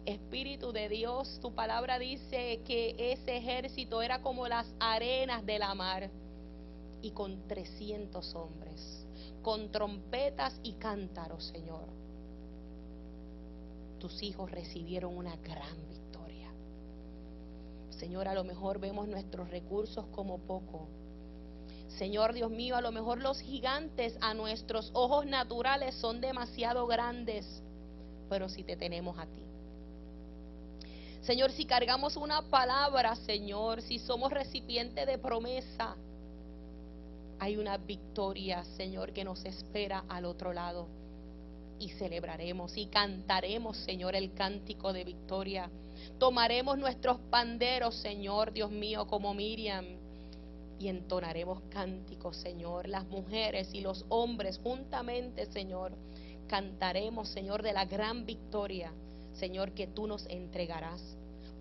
Espíritu 0.06 0.74
de 0.74 0.90
Dios, 0.90 1.40
tu 1.42 1.54
palabra 1.54 1.98
dice 1.98 2.60
que 2.66 2.96
ese 3.14 3.38
ejército 3.38 4.02
era 4.02 4.22
como 4.22 4.48
las 4.48 4.68
arenas 4.80 5.46
de 5.46 5.60
la 5.60 5.74
mar 5.76 6.10
y 7.02 7.12
con 7.12 7.48
300 7.48 8.36
hombres, 8.36 9.06
con 9.42 9.72
trompetas 9.72 10.60
y 10.62 10.74
cántaros, 10.74 11.46
Señor. 11.46 11.88
Tus 14.00 14.22
hijos 14.24 14.52
recibieron 14.52 15.16
una 15.16 15.38
gran 15.38 15.88
victoria. 15.88 16.52
Señor, 17.90 18.28
a 18.28 18.34
lo 18.34 18.44
mejor 18.44 18.80
vemos 18.80 19.08
nuestros 19.08 19.50
recursos 19.50 20.06
como 20.08 20.40
poco, 20.40 20.90
Señor 21.98 22.34
Dios 22.34 22.50
mío, 22.50 22.76
a 22.76 22.82
lo 22.82 22.92
mejor 22.92 23.22
los 23.22 23.40
gigantes 23.40 24.18
a 24.20 24.34
nuestros 24.34 24.90
ojos 24.94 25.26
naturales 25.26 25.94
son 25.96 26.22
demasiado 26.22 26.88
grandes, 26.88 27.62
pero 28.30 28.50
si 28.50 28.64
te 28.64 28.76
tenemos 28.76 29.18
a 29.20 29.26
ti. 29.26 29.42
Señor, 31.22 31.52
si 31.52 31.66
cargamos 31.66 32.18
una 32.18 32.42
palabra, 32.50 33.16
Señor, 33.16 33.82
si 33.82 34.00
somos 34.00 34.32
recipiente 34.32 35.06
de 35.06 35.18
promesa, 35.18 35.96
hay 37.40 37.58
una 37.58 37.78
victoria, 37.78 38.66
Señor, 38.76 39.14
que 39.14 39.24
nos 39.24 39.46
espera 39.46 40.04
al 40.10 40.26
otro 40.26 40.52
lado. 40.52 40.88
Y 41.80 41.90
celebraremos 41.90 42.76
y 42.76 42.88
cantaremos, 42.88 43.78
Señor, 43.78 44.16
el 44.16 44.34
cántico 44.34 44.94
de 44.94 45.04
victoria. 45.04 45.70
Tomaremos 46.18 46.78
nuestros 46.78 47.20
panderos, 47.30 47.96
Señor, 47.96 48.52
Dios 48.52 48.72
mío, 48.72 49.06
como 49.08 49.34
Miriam 49.34 50.03
y 50.84 50.90
entonaremos 50.90 51.62
cánticos, 51.70 52.36
Señor. 52.36 52.90
Las 52.90 53.06
mujeres 53.08 53.70
y 53.74 53.80
los 53.80 54.06
hombres 54.10 54.60
juntamente, 54.62 55.46
Señor, 55.46 55.94
cantaremos, 56.50 57.30
Señor, 57.30 57.64
de 57.64 57.72
la 57.72 57.86
gran 57.86 58.26
victoria, 58.26 58.92
Señor, 59.34 59.72
que 59.72 59.88
tú 59.88 60.08
nos 60.08 60.26
entregarás. 60.28 61.02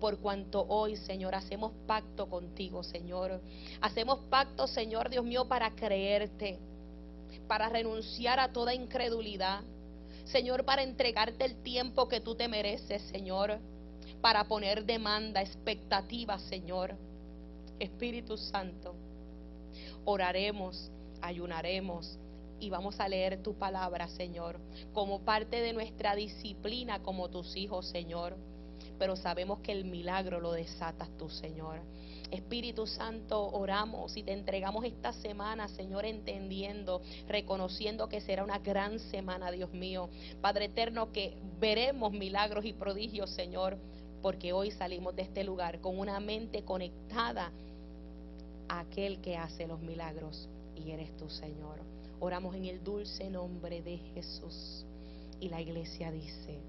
Por 0.01 0.19
cuanto 0.19 0.65
hoy, 0.67 0.97
Señor, 0.97 1.35
hacemos 1.35 1.71
pacto 1.87 2.29
contigo, 2.29 2.83
Señor. 2.83 3.39
Hacemos 3.79 4.19
pacto, 4.29 4.67
Señor, 4.67 5.09
Dios 5.09 5.23
mío, 5.23 5.47
para 5.47 5.73
creerte, 5.73 6.59
para 7.47 7.69
renunciar 7.69 8.41
a 8.41 8.51
toda 8.51 8.73
incredulidad. 8.73 9.61
Señor, 10.25 10.65
para 10.65 10.83
entregarte 10.83 11.45
el 11.45 11.63
tiempo 11.63 12.09
que 12.09 12.19
tú 12.19 12.35
te 12.35 12.49
mereces, 12.49 13.01
Señor. 13.03 13.57
Para 14.19 14.43
poner 14.49 14.83
demanda, 14.83 15.41
expectativa, 15.41 16.37
Señor. 16.39 16.97
Espíritu 17.79 18.37
Santo 18.37 19.02
oraremos, 20.05 20.91
ayunaremos 21.21 22.17
y 22.59 22.69
vamos 22.69 22.99
a 22.99 23.09
leer 23.09 23.43
tu 23.43 23.55
palabra, 23.55 24.07
Señor, 24.07 24.59
como 24.93 25.21
parte 25.21 25.61
de 25.61 25.73
nuestra 25.73 26.15
disciplina 26.15 27.01
como 27.03 27.29
tus 27.29 27.55
hijos, 27.55 27.87
Señor. 27.87 28.37
Pero 28.97 29.15
sabemos 29.15 29.59
que 29.59 29.71
el 29.71 29.85
milagro 29.85 30.39
lo 30.39 30.53
desatas 30.53 31.09
tú, 31.17 31.29
Señor. 31.29 31.81
Espíritu 32.31 32.87
Santo, 32.87 33.51
oramos 33.51 34.17
y 34.17 34.23
te 34.23 34.33
entregamos 34.33 34.85
esta 34.85 35.13
semana, 35.13 35.67
Señor, 35.67 36.05
entendiendo, 36.05 37.01
reconociendo 37.27 38.09
que 38.09 38.21
será 38.21 38.43
una 38.43 38.59
gran 38.59 38.99
semana, 38.99 39.51
Dios 39.51 39.71
mío. 39.71 40.09
Padre 40.41 40.65
eterno, 40.65 41.11
que 41.11 41.37
veremos 41.59 42.11
milagros 42.11 42.65
y 42.65 42.73
prodigios, 42.73 43.29
Señor, 43.31 43.77
porque 44.21 44.53
hoy 44.53 44.71
salimos 44.71 45.15
de 45.15 45.23
este 45.23 45.43
lugar 45.43 45.81
con 45.81 45.99
una 45.99 46.19
mente 46.19 46.63
conectada 46.63 47.51
aquel 48.69 49.21
que 49.21 49.37
hace 49.37 49.67
los 49.67 49.79
milagros 49.81 50.49
y 50.75 50.91
eres 50.91 51.15
tu 51.17 51.29
Señor. 51.29 51.79
Oramos 52.19 52.55
en 52.55 52.65
el 52.65 52.83
dulce 52.83 53.29
nombre 53.29 53.81
de 53.81 53.97
Jesús. 54.13 54.85
Y 55.39 55.49
la 55.49 55.61
iglesia 55.61 56.11
dice. 56.11 56.59